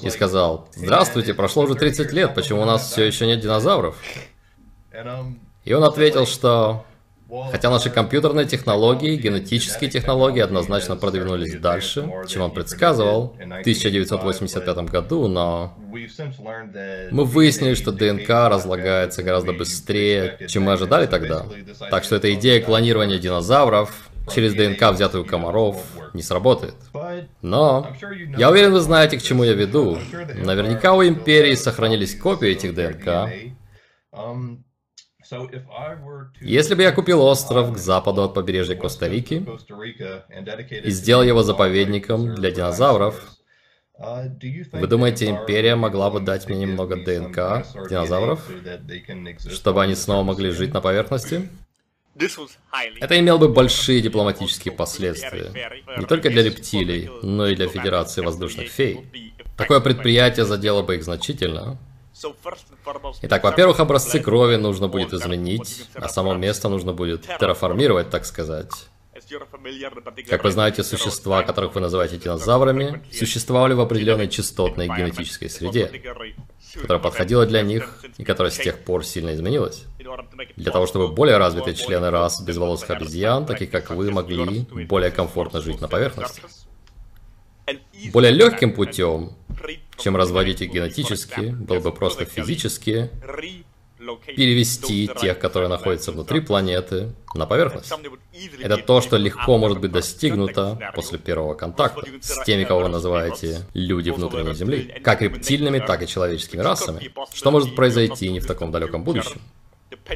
и 0.00 0.10
сказал, 0.10 0.68
«Здравствуйте, 0.76 1.34
прошло 1.34 1.64
уже 1.64 1.74
30 1.74 2.12
лет, 2.12 2.36
почему 2.36 2.62
у 2.62 2.66
нас 2.66 2.88
все 2.88 3.02
еще 3.04 3.26
нет 3.26 3.40
динозавров?» 3.40 3.96
И 5.64 5.72
он 5.72 5.84
ответил, 5.84 6.26
что 6.26 6.84
Хотя 7.50 7.70
наши 7.70 7.88
компьютерные 7.88 8.44
технологии, 8.44 9.16
генетические 9.16 9.88
технологии 9.88 10.40
однозначно 10.40 10.96
продвинулись 10.96 11.54
дальше, 11.54 12.06
чем 12.28 12.42
он 12.42 12.50
предсказывал 12.50 13.38
в 13.38 13.60
1985 13.60 14.76
году, 14.90 15.28
но 15.28 15.74
мы 17.10 17.24
выяснили, 17.24 17.72
что 17.72 17.90
ДНК 17.90 18.28
разлагается 18.28 19.22
гораздо 19.22 19.54
быстрее, 19.54 20.40
чем 20.46 20.64
мы 20.64 20.72
ожидали 20.72 21.06
тогда. 21.06 21.46
Так 21.90 22.04
что 22.04 22.16
эта 22.16 22.34
идея 22.34 22.62
клонирования 22.62 23.18
динозавров 23.18 24.10
через 24.30 24.52
ДНК, 24.52 24.92
взятую 24.92 25.24
у 25.24 25.26
комаров, 25.26 25.82
не 26.12 26.22
сработает. 26.22 26.74
Но 27.40 27.88
я 28.36 28.50
уверен, 28.50 28.72
вы 28.72 28.80
знаете, 28.80 29.18
к 29.18 29.22
чему 29.22 29.44
я 29.44 29.54
веду. 29.54 29.98
Наверняка 30.36 30.92
у 30.92 31.02
Империи 31.02 31.54
сохранились 31.54 32.14
копии 32.14 32.48
этих 32.50 32.74
ДНК, 32.74 33.30
если 36.40 36.74
бы 36.74 36.82
я 36.82 36.92
купил 36.92 37.22
остров 37.22 37.72
к 37.72 37.78
западу 37.78 38.22
от 38.22 38.34
побережья 38.34 38.76
Коста-Рики 38.76 39.46
и 40.84 40.90
сделал 40.90 41.22
его 41.22 41.42
заповедником 41.42 42.34
для 42.34 42.50
динозавров, 42.50 43.22
вы 43.98 44.86
думаете, 44.86 45.30
Империя 45.30 45.76
могла 45.76 46.10
бы 46.10 46.20
дать 46.20 46.48
мне 46.48 46.58
немного 46.60 46.96
ДНК 46.96 47.64
динозавров, 47.88 48.40
чтобы 49.50 49.82
они 49.82 49.94
снова 49.94 50.22
могли 50.24 50.50
жить 50.50 50.74
на 50.74 50.80
поверхности? 50.80 51.48
Это 53.00 53.18
имело 53.18 53.38
бы 53.38 53.48
большие 53.48 54.00
дипломатические 54.00 54.72
последствия, 54.72 55.50
не 55.96 56.04
только 56.04 56.30
для 56.30 56.42
рептилий, 56.42 57.08
но 57.22 57.46
и 57.46 57.56
для 57.56 57.68
Федерации 57.68 58.22
воздушных 58.22 58.68
фей. 58.68 59.32
Такое 59.56 59.80
предприятие 59.80 60.44
задело 60.44 60.82
бы 60.82 60.96
их 60.96 61.04
значительно, 61.04 61.78
Итак, 63.22 63.44
во-первых, 63.44 63.80
образцы 63.80 64.20
крови 64.20 64.56
нужно 64.56 64.88
будет 64.88 65.12
изменить, 65.12 65.88
а 65.94 66.08
само 66.08 66.34
место 66.34 66.68
нужно 66.68 66.92
будет 66.92 67.22
терраформировать, 67.22 68.10
так 68.10 68.24
сказать. 68.24 68.70
Как 70.28 70.44
вы 70.44 70.50
знаете, 70.50 70.82
существа, 70.82 71.42
которых 71.42 71.74
вы 71.74 71.80
называете 71.80 72.18
динозаврами, 72.18 73.02
существовали 73.12 73.74
в 73.74 73.80
определенной 73.80 74.28
частотной 74.28 74.88
генетической 74.88 75.48
среде, 75.48 75.90
которая 76.74 77.02
подходила 77.02 77.46
для 77.46 77.62
них 77.62 78.04
и 78.18 78.24
которая 78.24 78.50
с 78.50 78.56
тех 78.56 78.78
пор 78.78 79.04
сильно 79.04 79.34
изменилась. 79.34 79.84
Для 80.56 80.72
того, 80.72 80.86
чтобы 80.86 81.08
более 81.08 81.36
развитые 81.36 81.74
члены 81.74 82.10
рас 82.10 82.40
безволосых 82.40 82.90
обезьян, 82.90 83.46
таких 83.46 83.70
как 83.70 83.90
вы, 83.90 84.10
могли 84.10 84.66
более 84.86 85.10
комфортно 85.10 85.60
жить 85.60 85.80
на 85.80 85.88
поверхности. 85.88 86.42
Более 88.12 88.32
легким 88.32 88.74
путем 88.74 89.32
чем 90.02 90.16
разводить 90.16 90.60
их 90.60 90.72
генетически, 90.72 91.40
было 91.40 91.80
бы 91.80 91.92
просто 91.92 92.24
физически 92.24 93.10
перевести 94.26 95.08
тех, 95.20 95.38
которые 95.38 95.68
находятся 95.68 96.12
внутри 96.12 96.40
планеты, 96.40 97.12
на 97.34 97.46
поверхность. 97.46 97.92
Это 98.60 98.76
то, 98.76 99.00
что 99.00 99.16
легко 99.16 99.58
может 99.58 99.80
быть 99.80 99.92
достигнуто 99.92 100.92
после 100.94 101.18
первого 101.18 101.54
контакта 101.54 102.06
с 102.20 102.44
теми, 102.44 102.64
кого 102.64 102.82
вы 102.82 102.88
называете 102.88 103.62
люди 103.74 104.10
внутренней 104.10 104.54
Земли, 104.54 105.00
как 105.02 105.22
рептильными, 105.22 105.78
так 105.78 106.02
и 106.02 106.06
человеческими 106.06 106.60
расами. 106.60 107.10
Что 107.32 107.50
может 107.50 107.74
произойти 107.74 108.28
не 108.30 108.40
в 108.40 108.46
таком 108.46 108.70
далеком 108.70 109.04
будущем? 109.04 109.40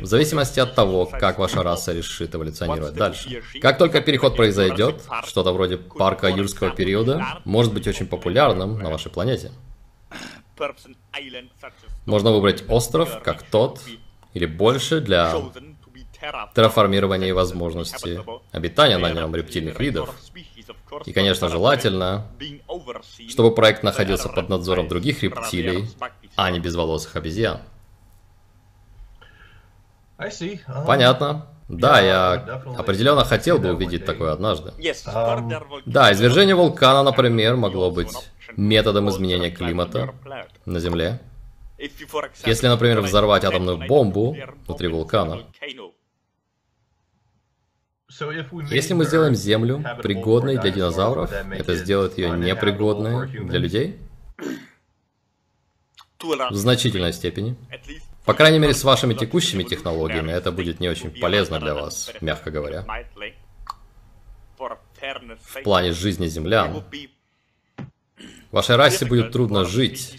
В 0.01 0.07
зависимости 0.07 0.59
от 0.59 0.75
того, 0.75 1.07
как 1.07 1.39
ваша 1.39 1.63
раса 1.63 1.93
решит 1.93 2.35
эволюционировать 2.35 2.95
дальше. 2.95 3.43
Как 3.61 3.79
только 3.79 4.01
переход 4.01 4.37
произойдет, 4.37 5.03
что-то 5.25 5.53
вроде 5.53 5.77
парка 5.77 6.29
юрского 6.29 6.71
периода 6.71 7.41
может 7.45 7.73
быть 7.73 7.87
очень 7.87 8.07
популярным 8.07 8.79
на 8.79 8.91
вашей 8.91 9.11
планете. 9.11 9.53
Можно 12.07 12.33
выбрать 12.33 12.65
остров, 12.69 13.23
как 13.23 13.43
тот, 13.43 13.81
или 14.33 14.47
больше 14.47 15.01
для 15.01 15.35
терраформирования 16.55 17.29
и 17.29 17.33
возможности 17.33 18.21
обитания 18.53 18.99
на 18.99 19.11
нем 19.11 19.35
рептильных 19.35 19.79
видов. 19.81 20.15
И, 21.05 21.13
конечно, 21.13 21.49
желательно, 21.49 22.27
чтобы 23.29 23.55
проект 23.55 23.83
находился 23.83 24.29
под 24.29 24.49
надзором 24.49 24.89
других 24.89 25.23
рептилий, 25.23 25.89
а 26.37 26.51
не 26.51 26.61
безволосых 26.61 27.17
обезьян. 27.17 27.61
Um, 30.19 30.87
Понятно. 30.87 31.47
Да, 31.69 32.01
я 32.01 32.33
определенно 32.79 33.25
хотел 33.25 33.59
бы 33.59 33.75
увидеть 33.75 34.07
такое 34.07 34.33
однажды. 34.33 34.73
Да, 35.85 36.13
извержение 36.13 36.55
вулкана, 36.55 37.03
например, 37.03 37.57
могло 37.57 37.91
быть 37.91 38.17
методом 38.57 39.09
изменения 39.11 39.51
климата 39.51 40.15
на 40.65 40.81
Земле. 40.81 41.21
Если, 42.45 42.69
например, 42.69 43.01
взорвать 43.01 43.45
атомную 43.45 43.87
бомбу 43.87 44.37
внутри 44.67 44.89
вулкана. 44.89 45.45
Если 48.71 48.95
мы 48.95 49.05
сделаем 49.05 49.35
Землю 49.35 49.85
пригодной 50.03 50.59
для 50.59 50.71
динозавров, 50.71 51.31
это 51.33 51.75
сделает 51.75 52.17
ее 52.19 52.31
непригодной 52.31 53.29
для 53.29 53.59
людей? 53.59 53.99
В 56.23 56.55
значительной 56.55 57.13
степени. 57.13 57.57
По 58.25 58.35
крайней 58.35 58.59
мере, 58.59 58.75
с 58.75 58.83
вашими 58.83 59.15
текущими 59.15 59.63
технологиями 59.63 60.33
это 60.33 60.51
будет 60.51 60.81
не 60.81 60.89
очень 60.89 61.11
полезно 61.11 61.61
для 61.61 61.75
вас, 61.75 62.13
мягко 62.21 62.51
говоря. 62.51 62.85
В 64.59 65.63
плане 65.63 65.93
жизни 65.93 66.27
землян. 66.27 66.85
Вашей 68.57 68.77
расе 68.77 69.05
будет 69.05 69.33
трудно 69.33 69.67
жить, 69.67 70.19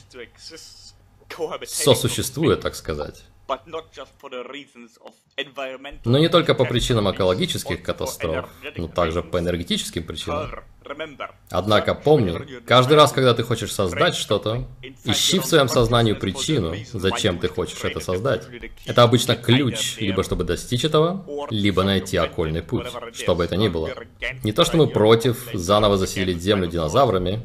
сосуществуя, 1.65 2.55
так 2.55 2.75
сказать. 2.75 3.23
Но 6.05 6.19
не 6.19 6.29
только 6.29 6.53
по 6.53 6.63
причинам 6.65 7.09
экологических 7.09 7.81
катастроф, 7.81 8.47
но 8.75 8.87
также 8.89 9.23
по 9.23 9.39
энергетическим 9.39 10.03
причинам. 10.03 10.51
Однако 11.49 11.95
помни, 11.95 12.61
каждый 12.61 12.93
раз, 12.93 13.11
когда 13.11 13.33
ты 13.33 13.41
хочешь 13.41 13.73
создать 13.73 14.13
что-то, 14.13 14.67
ищи 15.03 15.39
в 15.39 15.45
своем 15.45 15.67
сознании 15.67 16.13
причину, 16.13 16.75
зачем 16.93 17.39
ты 17.39 17.47
хочешь 17.47 17.83
это 17.83 17.99
создать. 17.99 18.47
Это 18.85 19.01
обычно 19.01 19.35
ключ, 19.35 19.97
либо 19.97 20.23
чтобы 20.23 20.43
достичь 20.43 20.85
этого, 20.85 21.25
либо 21.49 21.81
найти 21.81 22.17
окольный 22.17 22.61
путь, 22.61 22.85
что 23.13 23.33
бы 23.33 23.45
это 23.45 23.55
ни 23.55 23.67
было. 23.67 23.89
Не 24.43 24.51
то, 24.51 24.63
что 24.63 24.77
мы 24.77 24.85
против 24.85 25.49
заново 25.55 25.97
заселить 25.97 26.39
Землю 26.39 26.67
динозаврами, 26.67 27.43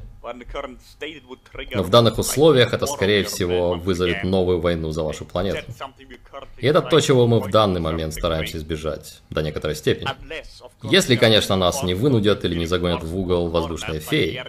но 1.74 1.82
в 1.82 1.90
данных 1.90 2.18
условиях 2.18 2.72
это, 2.72 2.86
скорее 2.86 3.24
всего, 3.24 3.74
вызовет 3.74 4.24
новую 4.24 4.60
войну 4.60 4.92
за 4.92 5.02
вашу 5.02 5.24
планету. 5.24 5.64
И 6.58 6.66
это 6.66 6.80
то, 6.80 7.00
чего 7.00 7.26
мы 7.26 7.40
в 7.40 7.50
данный 7.50 7.80
момент 7.80 8.14
стараемся 8.14 8.58
избежать, 8.58 9.20
до 9.30 9.42
некоторой 9.42 9.74
степени. 9.76 10.08
Если, 10.82 11.16
конечно, 11.16 11.56
нас 11.56 11.82
не 11.82 11.94
вынудят 11.94 12.44
или 12.44 12.54
не 12.54 12.66
загонят 12.66 13.02
в 13.02 13.16
угол 13.16 13.48
воздушные 13.48 14.00
феи. 14.00 14.42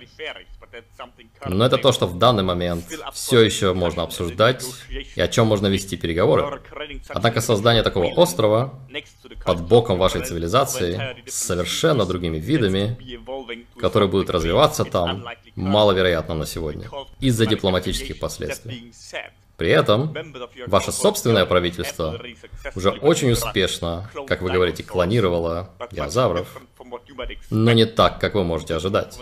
Но 1.46 1.66
это 1.66 1.78
то, 1.78 1.92
что 1.92 2.08
в 2.08 2.18
данный 2.18 2.44
момент 2.44 2.86
все 3.14 3.42
еще 3.42 3.74
можно 3.74 4.04
обсуждать 4.04 4.66
и 5.16 5.22
о 5.22 5.28
чем 5.28 5.48
можно 5.48 5.68
вести 5.68 5.98
переговоры. 5.98 6.62
Однако 7.10 7.42
создание 7.42 7.84
такого 7.84 8.08
острова 8.08 8.80
под 9.46 9.62
боком 9.62 9.98
вашей 9.98 10.24
цивилизации 10.24 11.24
с 11.28 11.34
совершенно 11.34 12.06
другими 12.06 12.38
видами, 12.38 12.98
которые 13.80 14.10
будут 14.10 14.30
развиваться 14.30 14.86
там, 14.86 15.26
маловероятно 15.56 16.34
на 16.34 16.46
сегодня 16.46 16.90
из-за 17.20 17.46
дипломатических 17.46 18.20
последствий. 18.20 18.94
При 19.58 19.70
этом, 19.70 20.16
ваше 20.68 20.92
собственное 20.92 21.46
правительство 21.46 22.20
уже 22.76 22.90
очень 22.90 23.32
успешно, 23.32 24.10
как 24.28 24.42
вы 24.42 24.52
говорите, 24.52 24.84
клонировало 24.84 25.70
динозавров, 25.92 26.48
но 27.50 27.72
не 27.72 27.86
так, 27.86 28.20
как 28.20 28.34
вы 28.34 28.44
можете 28.44 28.76
ожидать. 28.76 29.20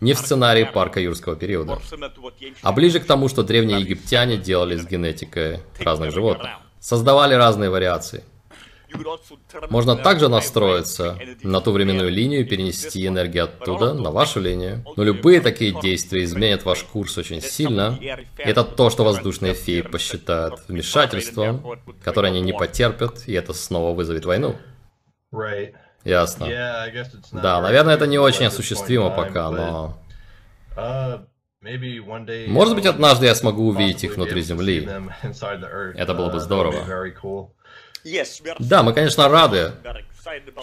Не 0.00 0.14
в 0.14 0.18
сценарии 0.18 0.64
парка 0.64 1.00
юрского 1.00 1.36
периода, 1.36 1.78
а 2.62 2.72
ближе 2.72 3.00
к 3.00 3.04
тому, 3.04 3.28
что 3.28 3.42
древние 3.42 3.80
египтяне 3.80 4.36
делали 4.36 4.76
с 4.76 4.86
генетикой 4.86 5.60
разных 5.78 6.12
животных. 6.12 6.50
Создавали 6.80 7.34
разные 7.34 7.70
вариации. 7.70 8.24
Можно 9.70 9.96
также 9.96 10.28
настроиться 10.28 11.18
на 11.42 11.60
ту 11.60 11.72
временную 11.72 12.10
линию 12.10 12.42
и 12.42 12.44
перенести 12.44 13.06
энергию 13.06 13.44
оттуда 13.44 13.94
на 13.94 14.10
вашу 14.10 14.40
линию. 14.40 14.84
Но 14.96 15.02
любые 15.02 15.40
такие 15.40 15.78
действия 15.80 16.24
изменят 16.24 16.64
ваш 16.64 16.82
курс 16.84 17.18
очень 17.18 17.40
сильно. 17.40 17.98
И 18.00 18.06
это 18.38 18.64
то, 18.64 18.90
что 18.90 19.04
воздушные 19.04 19.54
феи 19.54 19.80
посчитают 19.80 20.60
вмешательством, 20.68 21.80
которое 22.02 22.28
они 22.28 22.40
не 22.40 22.52
потерпят, 22.52 23.24
и 23.26 23.32
это 23.32 23.52
снова 23.52 23.94
вызовет 23.94 24.24
войну. 24.24 24.56
Ясно. 26.04 26.46
Да, 27.32 27.60
наверное, 27.60 27.94
это 27.94 28.06
не 28.06 28.18
очень 28.18 28.46
осуществимо 28.46 29.10
пока, 29.10 29.50
но... 29.50 29.98
Может 32.46 32.74
быть, 32.74 32.84
однажды 32.84 33.26
я 33.26 33.34
смогу 33.34 33.68
увидеть 33.68 34.04
их 34.04 34.16
внутри 34.16 34.42
Земли. 34.42 34.86
Это 35.96 36.12
было 36.12 36.30
бы 36.30 36.38
здорово. 36.38 36.84
Да, 38.58 38.82
мы, 38.82 38.92
конечно, 38.92 39.28
рады, 39.28 39.72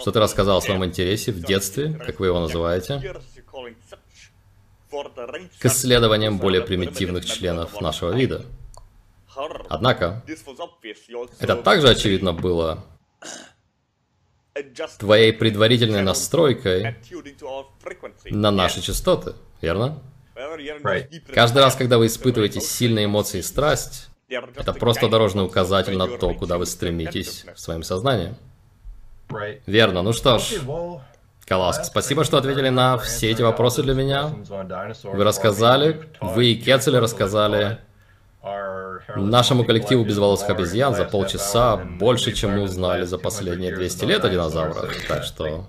что 0.00 0.12
ты 0.12 0.20
рассказал 0.20 0.58
о 0.58 0.60
своем 0.60 0.84
интересе 0.84 1.32
в 1.32 1.40
детстве, 1.40 1.92
как 2.06 2.20
вы 2.20 2.26
его 2.26 2.38
называете, 2.38 3.02
к 5.58 5.66
исследованиям 5.66 6.38
более 6.38 6.62
примитивных 6.62 7.24
членов 7.24 7.80
нашего 7.80 8.12
вида. 8.12 8.44
Однако, 9.68 10.22
это 11.40 11.56
также 11.56 11.88
очевидно 11.88 12.32
было 12.32 12.84
твоей 14.98 15.32
предварительной 15.32 16.02
настройкой 16.02 16.96
на 18.30 18.50
наши 18.50 18.80
частоты, 18.80 19.34
верно? 19.60 19.98
Каждый 21.34 21.62
раз, 21.62 21.74
когда 21.76 21.98
вы 21.98 22.06
испытываете 22.06 22.60
сильные 22.60 23.06
эмоции 23.06 23.38
и 23.38 23.42
страсть, 23.42 24.08
это 24.28 24.72
просто 24.72 25.08
дорожный 25.08 25.44
указатель 25.44 25.96
на 25.96 26.06
то, 26.06 26.34
куда 26.34 26.58
вы 26.58 26.66
стремитесь 26.66 27.44
в 27.54 27.60
своем 27.60 27.82
сознании. 27.82 28.34
Верно. 29.66 30.02
Ну 30.02 30.12
что 30.12 30.38
ж, 30.38 30.54
Каласк, 31.46 31.84
спасибо, 31.84 32.24
что 32.24 32.38
ответили 32.38 32.68
на 32.68 32.98
все 32.98 33.30
эти 33.30 33.42
вопросы 33.42 33.82
для 33.82 33.94
меня. 33.94 34.34
Вы 35.04 35.24
рассказали, 35.24 36.08
вы 36.20 36.52
и 36.52 36.54
Кецель 36.56 36.98
рассказали 36.98 37.78
нашему 39.16 39.64
коллективу 39.64 40.04
безволосых 40.04 40.50
обезьян 40.50 40.94
за 40.94 41.04
полчаса 41.04 41.76
больше, 41.76 42.32
чем 42.32 42.52
мы 42.52 42.62
узнали 42.62 43.04
за 43.04 43.18
последние 43.18 43.74
200 43.74 44.04
лет 44.04 44.24
о 44.24 44.28
динозаврах. 44.28 45.06
Так 45.06 45.24
что 45.24 45.66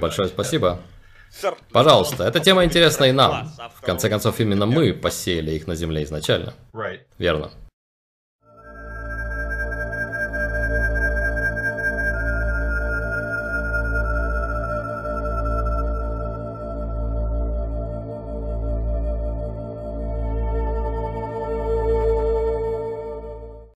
большое 0.00 0.28
спасибо. 0.28 0.80
Пожалуйста, 1.72 2.24
эта 2.24 2.40
тема 2.40 2.64
интересна 2.64 3.04
и 3.04 3.12
нам. 3.12 3.50
В 3.74 3.82
конце 3.82 4.08
концов, 4.08 4.40
именно 4.40 4.66
мы 4.66 4.94
посеяли 4.94 5.52
их 5.52 5.66
на 5.66 5.74
Земле 5.74 6.04
изначально. 6.04 6.54
Верно. 7.18 7.50